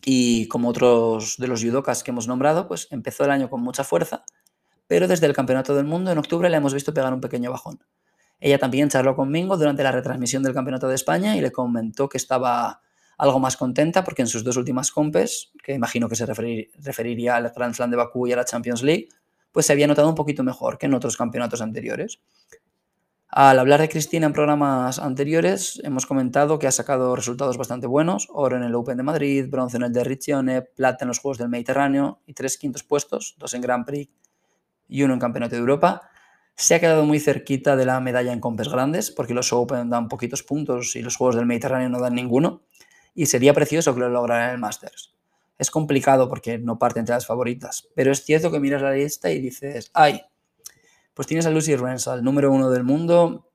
Y 0.04 0.48
como 0.48 0.70
otros 0.70 1.36
de 1.38 1.48
los 1.48 1.62
judokas 1.62 2.04
que 2.04 2.10
hemos 2.10 2.28
nombrado, 2.28 2.68
pues 2.68 2.88
empezó 2.90 3.26
el 3.26 3.32
año 3.32 3.52
con 3.52 3.62
mucha 3.62 3.84
fuerza. 3.84 4.24
Pero 4.88 5.08
desde 5.08 5.28
el 5.28 5.34
Campeonato 5.34 5.76
del 5.76 5.86
Mundo 5.86 6.12
en 6.12 6.18
octubre 6.18 6.50
le 6.50 6.58
hemos 6.58 6.74
visto 6.74 6.94
pegar 6.94 7.14
un 7.14 7.22
pequeño 7.22 7.52
bajón. 7.52 7.84
Ella 8.40 8.58
también 8.58 8.90
charló 8.90 9.16
conmigo 9.16 9.58
durante 9.58 9.84
la 9.84 9.92
retransmisión 9.92 10.42
del 10.42 10.54
Campeonato 10.54 10.88
de 10.88 10.96
España 10.96 11.36
y 11.36 11.42
le 11.42 11.52
comentó 11.52 12.08
que 12.10 12.18
estaba 12.18 12.82
algo 13.18 13.40
más 13.40 13.58
contenta 13.58 14.04
porque 14.04 14.22
en 14.22 14.28
sus 14.28 14.44
dos 14.44 14.58
últimas 14.58 14.92
compes, 14.92 15.52
que 15.64 15.74
imagino 15.74 16.08
que 16.08 16.16
se 16.16 16.26
referiría 16.26 17.36
al 17.36 17.52
Grand 17.56 17.74
Slam 17.74 17.90
de 17.90 17.98
Bakú 17.98 18.28
y 18.28 18.34
a 18.34 18.36
la 18.36 18.46
Champions 18.46 18.84
League, 18.84 19.10
pues 19.52 19.66
se 19.66 19.74
había 19.74 19.88
notado 19.88 20.08
un 20.08 20.16
poquito 20.16 20.44
mejor 20.44 20.78
que 20.78 20.86
en 20.86 20.94
otros 20.94 21.18
campeonatos 21.18 21.62
anteriores. 21.62 22.20
Al 23.30 23.60
hablar 23.60 23.82
de 23.82 23.90
Cristina 23.90 24.26
en 24.26 24.34
programas 24.34 25.00
anteriores, 25.00 25.82
hemos 25.84 26.06
comentado 26.06 26.60
que 26.60 26.68
ha 26.68 26.72
sacado 26.72 27.16
resultados 27.16 27.58
bastante 27.58 27.86
buenos, 27.86 28.30
oro 28.32 28.56
en 28.56 28.64
el 28.64 28.74
Open 28.74 28.98
de 28.98 29.04
Madrid, 29.04 29.48
bronce 29.50 29.78
en 29.78 29.84
el 29.84 29.92
de 29.94 30.04
Riccione, 30.04 30.62
plata 30.62 31.04
en 31.04 31.10
los 31.10 31.20
Juegos 31.20 31.38
del 31.38 31.50
Mediterráneo 31.50 32.22
y 32.26 32.34
tres 32.34 32.58
quintos 32.58 32.84
puestos, 32.84 33.36
dos 33.38 33.54
en 33.54 33.62
Grand 33.62 33.86
Prix 33.86 34.10
y 34.88 35.04
uno 35.04 35.14
en 35.14 35.20
Campeonato 35.20 35.56
de 35.56 35.60
Europa. 35.60 36.10
Se 36.56 36.76
ha 36.76 36.80
quedado 36.80 37.04
muy 37.06 37.20
cerquita 37.20 37.76
de 37.76 37.86
la 37.86 38.00
medalla 38.00 38.32
en 38.32 38.40
compes 38.40 38.70
grandes, 38.70 39.12
porque 39.12 39.34
los 39.34 39.52
Open 39.52 39.90
dan 39.90 40.08
poquitos 40.08 40.42
puntos 40.44 40.96
y 40.96 41.02
los 41.02 41.18
Juegos 41.18 41.36
del 41.36 41.46
Mediterráneo 41.46 41.90
no 41.90 42.00
dan 42.00 42.16
ninguno. 42.16 42.62
Y 43.18 43.26
sería 43.26 43.52
precioso 43.52 43.96
que 43.96 44.02
lo 44.02 44.10
lograra 44.10 44.46
en 44.46 44.52
el 44.52 44.58
Masters. 44.60 45.16
Es 45.58 45.72
complicado 45.72 46.30
porque 46.30 46.60
no 46.60 46.78
parte 46.78 47.00
entre 47.00 47.16
las 47.16 47.26
favoritas, 47.26 47.90
pero 47.96 48.12
es 48.12 48.24
cierto 48.24 48.52
que 48.52 48.60
miras 48.60 48.80
la 48.84 48.92
lista 48.92 49.32
y 49.32 49.42
dices, 49.42 49.90
ay, 49.96 50.22
pues 51.16 51.28
tienes 51.28 51.48
a 51.48 51.50
Lucy 51.50 51.76
Renshaw, 51.76 52.22
número 52.22 52.52
uno 52.52 52.70
del 52.70 52.84
mundo, 52.84 53.50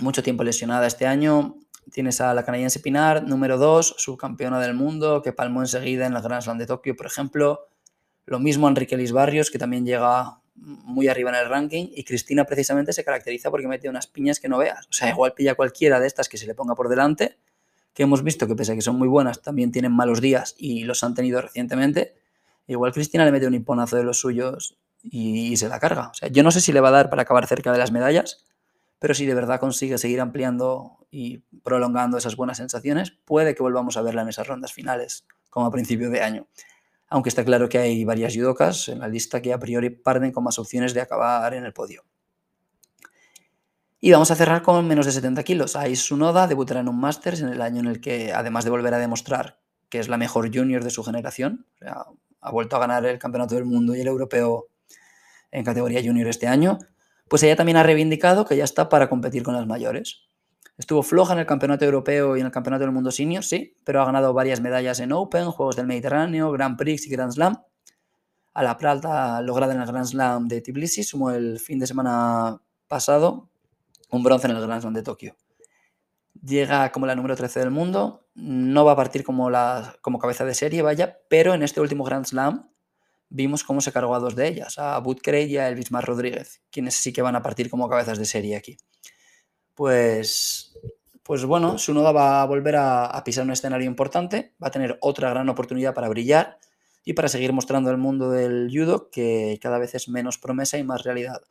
mucho 0.00 0.24
tiempo 0.24 0.42
lesionada 0.42 0.88
este 0.88 1.06
año. 1.06 1.54
Tienes 1.92 2.20
a 2.20 2.34
la 2.34 2.44
canadiense 2.44 2.80
Pinar, 2.80 3.22
número 3.22 3.56
dos, 3.56 3.94
subcampeona 3.98 4.58
del 4.58 4.74
mundo, 4.74 5.22
que 5.22 5.32
palmó 5.32 5.60
enseguida 5.60 6.06
en 6.06 6.16
el 6.16 6.20
Grand 6.20 6.42
Slam 6.42 6.58
de 6.58 6.66
Tokio, 6.66 6.96
por 6.96 7.06
ejemplo. 7.06 7.68
Lo 8.26 8.40
mismo 8.40 8.66
Enrique 8.66 8.96
Lis 8.96 9.12
Barrios, 9.12 9.48
que 9.48 9.60
también 9.60 9.86
llega 9.86 10.40
muy 10.56 11.06
arriba 11.06 11.30
en 11.30 11.36
el 11.36 11.48
ranking 11.48 11.86
y 11.94 12.02
Cristina 12.02 12.44
precisamente 12.46 12.92
se 12.92 13.04
caracteriza 13.04 13.52
porque 13.52 13.68
mete 13.68 13.88
unas 13.88 14.08
piñas 14.08 14.40
que 14.40 14.48
no 14.48 14.58
veas. 14.58 14.88
O 14.88 14.92
sea, 14.92 15.08
igual 15.08 15.34
pilla 15.34 15.54
cualquiera 15.54 16.00
de 16.00 16.08
estas 16.08 16.28
que 16.28 16.36
se 16.36 16.48
le 16.48 16.56
ponga 16.56 16.74
por 16.74 16.88
delante, 16.88 17.38
que 17.94 18.02
hemos 18.02 18.22
visto 18.22 18.46
que 18.46 18.54
pese 18.54 18.72
a 18.72 18.74
que 18.74 18.82
son 18.82 18.96
muy 18.96 19.08
buenas, 19.08 19.40
también 19.40 19.72
tienen 19.72 19.92
malos 19.92 20.20
días 20.20 20.54
y 20.58 20.84
los 20.84 21.02
han 21.04 21.14
tenido 21.14 21.40
recientemente. 21.40 22.16
Igual 22.66 22.92
Cristina 22.92 23.24
le 23.24 23.32
mete 23.32 23.46
un 23.46 23.54
imponazo 23.54 23.96
de 23.96 24.04
los 24.04 24.18
suyos 24.18 24.76
y, 25.02 25.56
se 25.56 25.68
la 25.68 25.78
carga. 25.78 26.08
O 26.08 26.14
sea, 26.14 26.28
yo 26.28 26.42
no 26.42 26.50
sé 26.50 26.60
si 26.60 26.72
le 26.72 26.80
va 26.80 26.88
a 26.88 26.92
dar 26.92 27.10
para 27.10 27.22
acabar 27.22 27.46
cerca 27.46 27.72
de 27.72 27.78
las 27.78 27.92
medallas, 27.92 28.44
pero 28.98 29.14
si 29.14 29.26
de 29.26 29.34
verdad 29.34 29.60
consigue 29.60 29.96
seguir 29.98 30.20
ampliando 30.20 31.06
y 31.10 31.38
prolongando 31.62 32.18
esas 32.18 32.36
buenas 32.36 32.56
sensaciones, 32.56 33.12
puede 33.24 33.54
que 33.54 33.62
volvamos 33.62 33.96
a 33.96 34.02
verla 34.02 34.22
en 34.22 34.28
esas 34.28 34.46
rondas 34.46 34.72
finales, 34.72 35.24
como 35.50 35.66
a 35.66 35.70
principio 35.70 36.10
de 36.10 36.22
año 36.22 36.46
aunque 37.14 37.28
está 37.28 37.44
claro 37.44 37.68
que 37.68 37.78
hay 37.78 38.04
varias 38.04 38.34
judokas 38.34 38.88
en 38.88 38.98
la 38.98 39.06
lista 39.06 39.40
que 39.40 39.52
a 39.52 39.58
priori 39.60 39.88
parten 39.90 40.32
con 40.32 40.42
más 40.42 40.58
opciones 40.58 40.94
de 40.94 41.00
acabar 41.00 41.54
en 41.54 41.64
el 41.64 41.72
podio. 41.72 42.02
Y 44.04 44.12
vamos 44.12 44.30
a 44.30 44.36
cerrar 44.36 44.60
con 44.60 44.86
menos 44.86 45.06
de 45.06 45.12
70 45.12 45.42
kilos. 45.44 45.76
Ais 45.76 46.02
Sunoda 46.02 46.46
debutará 46.46 46.80
en 46.80 46.90
un 46.90 47.00
Masters 47.00 47.40
en 47.40 47.48
el 47.48 47.62
año 47.62 47.80
en 47.80 47.86
el 47.86 48.02
que, 48.02 48.34
además 48.34 48.64
de 48.64 48.68
volver 48.68 48.92
a 48.92 48.98
demostrar 48.98 49.60
que 49.88 49.98
es 49.98 50.10
la 50.10 50.18
mejor 50.18 50.54
junior 50.54 50.84
de 50.84 50.90
su 50.90 51.02
generación, 51.02 51.64
ha 52.42 52.50
vuelto 52.50 52.76
a 52.76 52.80
ganar 52.80 53.06
el 53.06 53.18
Campeonato 53.18 53.54
del 53.54 53.64
Mundo 53.64 53.96
y 53.96 54.02
el 54.02 54.06
Europeo 54.06 54.66
en 55.50 55.64
categoría 55.64 56.02
junior 56.04 56.28
este 56.28 56.46
año, 56.46 56.80
pues 57.28 57.44
ella 57.44 57.56
también 57.56 57.78
ha 57.78 57.82
reivindicado 57.82 58.44
que 58.44 58.58
ya 58.58 58.64
está 58.64 58.90
para 58.90 59.08
competir 59.08 59.42
con 59.42 59.54
las 59.54 59.66
mayores. 59.66 60.26
Estuvo 60.76 61.02
floja 61.02 61.32
en 61.32 61.38
el 61.38 61.46
Campeonato 61.46 61.86
Europeo 61.86 62.36
y 62.36 62.40
en 62.40 62.46
el 62.46 62.52
Campeonato 62.52 62.82
del 62.84 62.92
Mundo 62.92 63.10
Senior, 63.10 63.42
sí, 63.42 63.74
pero 63.84 64.02
ha 64.02 64.04
ganado 64.04 64.34
varias 64.34 64.60
medallas 64.60 65.00
en 65.00 65.12
Open, 65.12 65.50
Juegos 65.50 65.76
del 65.76 65.86
Mediterráneo, 65.86 66.52
Grand 66.52 66.76
Prix 66.76 67.06
y 67.06 67.10
Grand 67.10 67.32
Slam. 67.32 67.56
A 68.52 68.62
la 68.62 68.76
plata 68.76 69.40
lograda 69.40 69.72
en 69.72 69.80
el 69.80 69.86
Grand 69.86 70.06
Slam 70.06 70.46
de 70.46 70.60
Tbilisi 70.60 71.04
sumó 71.04 71.30
el 71.30 71.58
fin 71.58 71.78
de 71.78 71.86
semana 71.86 72.60
pasado 72.86 73.48
un 74.16 74.22
bronce 74.22 74.46
en 74.46 74.56
el 74.56 74.62
Grand 74.62 74.80
Slam 74.80 74.94
de 74.94 75.02
Tokio. 75.02 75.36
Llega 76.42 76.90
como 76.92 77.06
la 77.06 77.14
número 77.14 77.36
13 77.36 77.60
del 77.60 77.70
mundo, 77.70 78.26
no 78.34 78.84
va 78.84 78.92
a 78.92 78.96
partir 78.96 79.24
como, 79.24 79.50
la, 79.50 79.96
como 80.02 80.18
cabeza 80.18 80.44
de 80.44 80.54
serie, 80.54 80.82
vaya, 80.82 81.18
pero 81.28 81.54
en 81.54 81.62
este 81.62 81.80
último 81.80 82.04
Grand 82.04 82.26
Slam 82.26 82.70
vimos 83.28 83.64
cómo 83.64 83.80
se 83.80 83.92
cargó 83.92 84.14
a 84.14 84.18
dos 84.18 84.34
de 84.34 84.48
ellas, 84.48 84.78
a 84.78 84.98
Butkrey 84.98 85.50
y 85.50 85.56
a 85.56 85.68
Elvismar 85.68 86.04
Rodríguez, 86.04 86.62
quienes 86.70 86.94
sí 86.94 87.12
que 87.12 87.22
van 87.22 87.36
a 87.36 87.42
partir 87.42 87.70
como 87.70 87.88
cabezas 87.88 88.18
de 88.18 88.24
serie 88.24 88.56
aquí 88.56 88.76
pues, 89.74 90.76
pues 91.22 91.44
bueno, 91.44 91.78
Sunoda 91.78 92.12
va 92.12 92.42
a 92.42 92.46
volver 92.46 92.76
a, 92.76 93.22
pisar 93.24 93.44
un 93.44 93.52
escenario 93.52 93.86
importante, 93.86 94.54
va 94.62 94.68
a 94.68 94.70
tener 94.70 94.98
otra 95.00 95.30
gran 95.30 95.48
oportunidad 95.48 95.94
para 95.94 96.08
brillar 96.08 96.58
y 97.04 97.12
para 97.12 97.28
seguir 97.28 97.52
mostrando 97.52 97.90
al 97.90 97.98
mundo 97.98 98.30
del 98.30 98.70
judo 98.72 99.10
que 99.10 99.58
cada 99.60 99.78
vez 99.78 99.94
es 99.94 100.08
menos 100.08 100.38
promesa 100.38 100.78
y 100.78 100.84
más 100.84 101.02
realidad. 101.02 101.42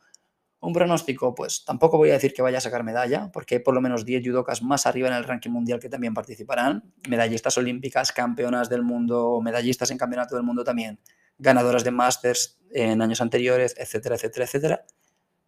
Un 0.64 0.72
pronóstico, 0.72 1.34
pues 1.34 1.64
tampoco 1.64 1.98
voy 1.98 2.10
a 2.10 2.14
decir 2.14 2.32
que 2.32 2.42
vaya 2.42 2.58
a 2.58 2.60
sacar 2.60 2.84
medalla, 2.84 3.30
porque 3.32 3.56
hay 3.56 3.60
por 3.60 3.74
lo 3.74 3.80
menos 3.80 4.04
10 4.04 4.26
judokas 4.26 4.62
más 4.62 4.86
arriba 4.86 5.08
en 5.08 5.14
el 5.14 5.24
ranking 5.24 5.50
mundial 5.50 5.78
que 5.78 5.88
también 5.88 6.14
participarán, 6.14 6.92
medallistas 7.08 7.56
olímpicas, 7.58 8.12
campeonas 8.12 8.68
del 8.68 8.82
mundo, 8.82 9.40
medallistas 9.42 9.90
en 9.90 9.98
campeonato 9.98 10.34
del 10.36 10.44
mundo 10.44 10.64
también, 10.64 10.98
ganadoras 11.38 11.84
de 11.84 11.90
Masters 11.90 12.58
en 12.70 13.02
años 13.02 13.20
anteriores, 13.20 13.74
etcétera, 13.78 14.16
etcétera, 14.16 14.44
etcétera 14.44 14.84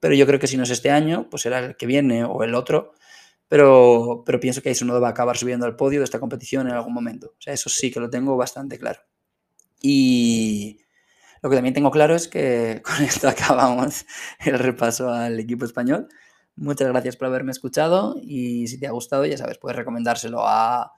pero 0.00 0.14
yo 0.14 0.26
creo 0.26 0.38
que 0.38 0.46
si 0.46 0.56
no 0.56 0.62
es 0.64 0.70
este 0.70 0.90
año, 0.90 1.28
pues 1.30 1.42
será 1.42 1.58
el 1.58 1.76
que 1.76 1.86
viene 1.86 2.24
o 2.24 2.42
el 2.42 2.54
otro. 2.54 2.92
Pero, 3.48 4.24
pero 4.26 4.40
pienso 4.40 4.60
que 4.60 4.74
no 4.84 5.00
va 5.00 5.08
a 5.08 5.10
acabar 5.12 5.36
subiendo 5.36 5.66
al 5.66 5.76
podio 5.76 6.00
de 6.00 6.04
esta 6.04 6.18
competición 6.18 6.66
en 6.66 6.74
algún 6.74 6.92
momento. 6.92 7.34
O 7.38 7.40
sea, 7.40 7.54
eso 7.54 7.68
sí 7.70 7.90
que 7.90 8.00
lo 8.00 8.10
tengo 8.10 8.36
bastante 8.36 8.78
claro. 8.78 9.00
Y 9.80 10.80
lo 11.46 11.50
que 11.50 11.56
también 11.58 11.74
tengo 11.74 11.92
claro 11.92 12.16
es 12.16 12.26
que 12.26 12.82
con 12.84 13.04
esto 13.04 13.28
acabamos 13.28 14.04
el 14.44 14.58
repaso 14.58 15.10
al 15.10 15.38
equipo 15.38 15.64
español. 15.64 16.08
Muchas 16.56 16.88
gracias 16.88 17.16
por 17.16 17.28
haberme 17.28 17.52
escuchado 17.52 18.16
y 18.20 18.66
si 18.66 18.80
te 18.80 18.88
ha 18.88 18.90
gustado, 18.90 19.24
ya 19.26 19.38
sabes, 19.38 19.56
puedes 19.56 19.76
recomendárselo 19.76 20.40
a, 20.40 20.92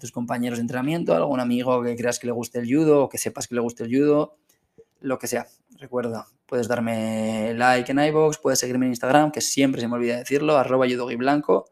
tus 0.00 0.10
compañeros 0.10 0.58
de 0.58 0.62
entrenamiento, 0.62 1.12
a 1.12 1.18
algún 1.18 1.38
amigo 1.38 1.84
que 1.84 1.94
creas 1.94 2.18
que 2.18 2.26
le 2.26 2.32
guste 2.32 2.58
el 2.58 2.66
judo 2.66 3.04
o 3.04 3.08
que 3.08 3.16
sepas 3.16 3.46
que 3.46 3.54
le 3.54 3.60
guste 3.60 3.84
el 3.84 3.96
judo, 3.96 4.36
lo 4.98 5.20
que 5.20 5.28
sea. 5.28 5.46
Recuerda, 5.78 6.26
puedes 6.46 6.66
darme 6.66 7.54
like 7.54 7.92
en 7.92 8.00
iVoox, 8.00 8.38
puedes 8.38 8.58
seguirme 8.58 8.86
en 8.86 8.90
Instagram, 8.90 9.30
que 9.30 9.40
siempre 9.40 9.80
se 9.80 9.86
me 9.86 9.94
olvida 9.94 10.16
decirlo, 10.16 10.58
arroba 10.58 10.86
blanco. 11.16 11.70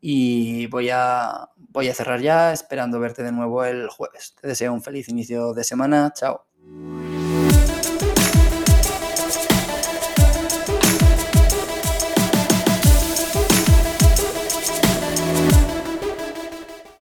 Y 0.00 0.68
voy 0.68 0.88
a, 0.90 1.50
voy 1.56 1.88
a 1.88 1.94
cerrar 1.94 2.22
ya, 2.22 2.54
esperando 2.54 2.98
verte 2.98 3.22
de 3.22 3.30
nuevo 3.30 3.62
el 3.62 3.88
jueves. 3.90 4.34
Te 4.40 4.48
deseo 4.48 4.72
un 4.72 4.82
feliz 4.82 5.10
inicio 5.10 5.52
de 5.52 5.64
semana. 5.64 6.14
Chao. 6.16 6.46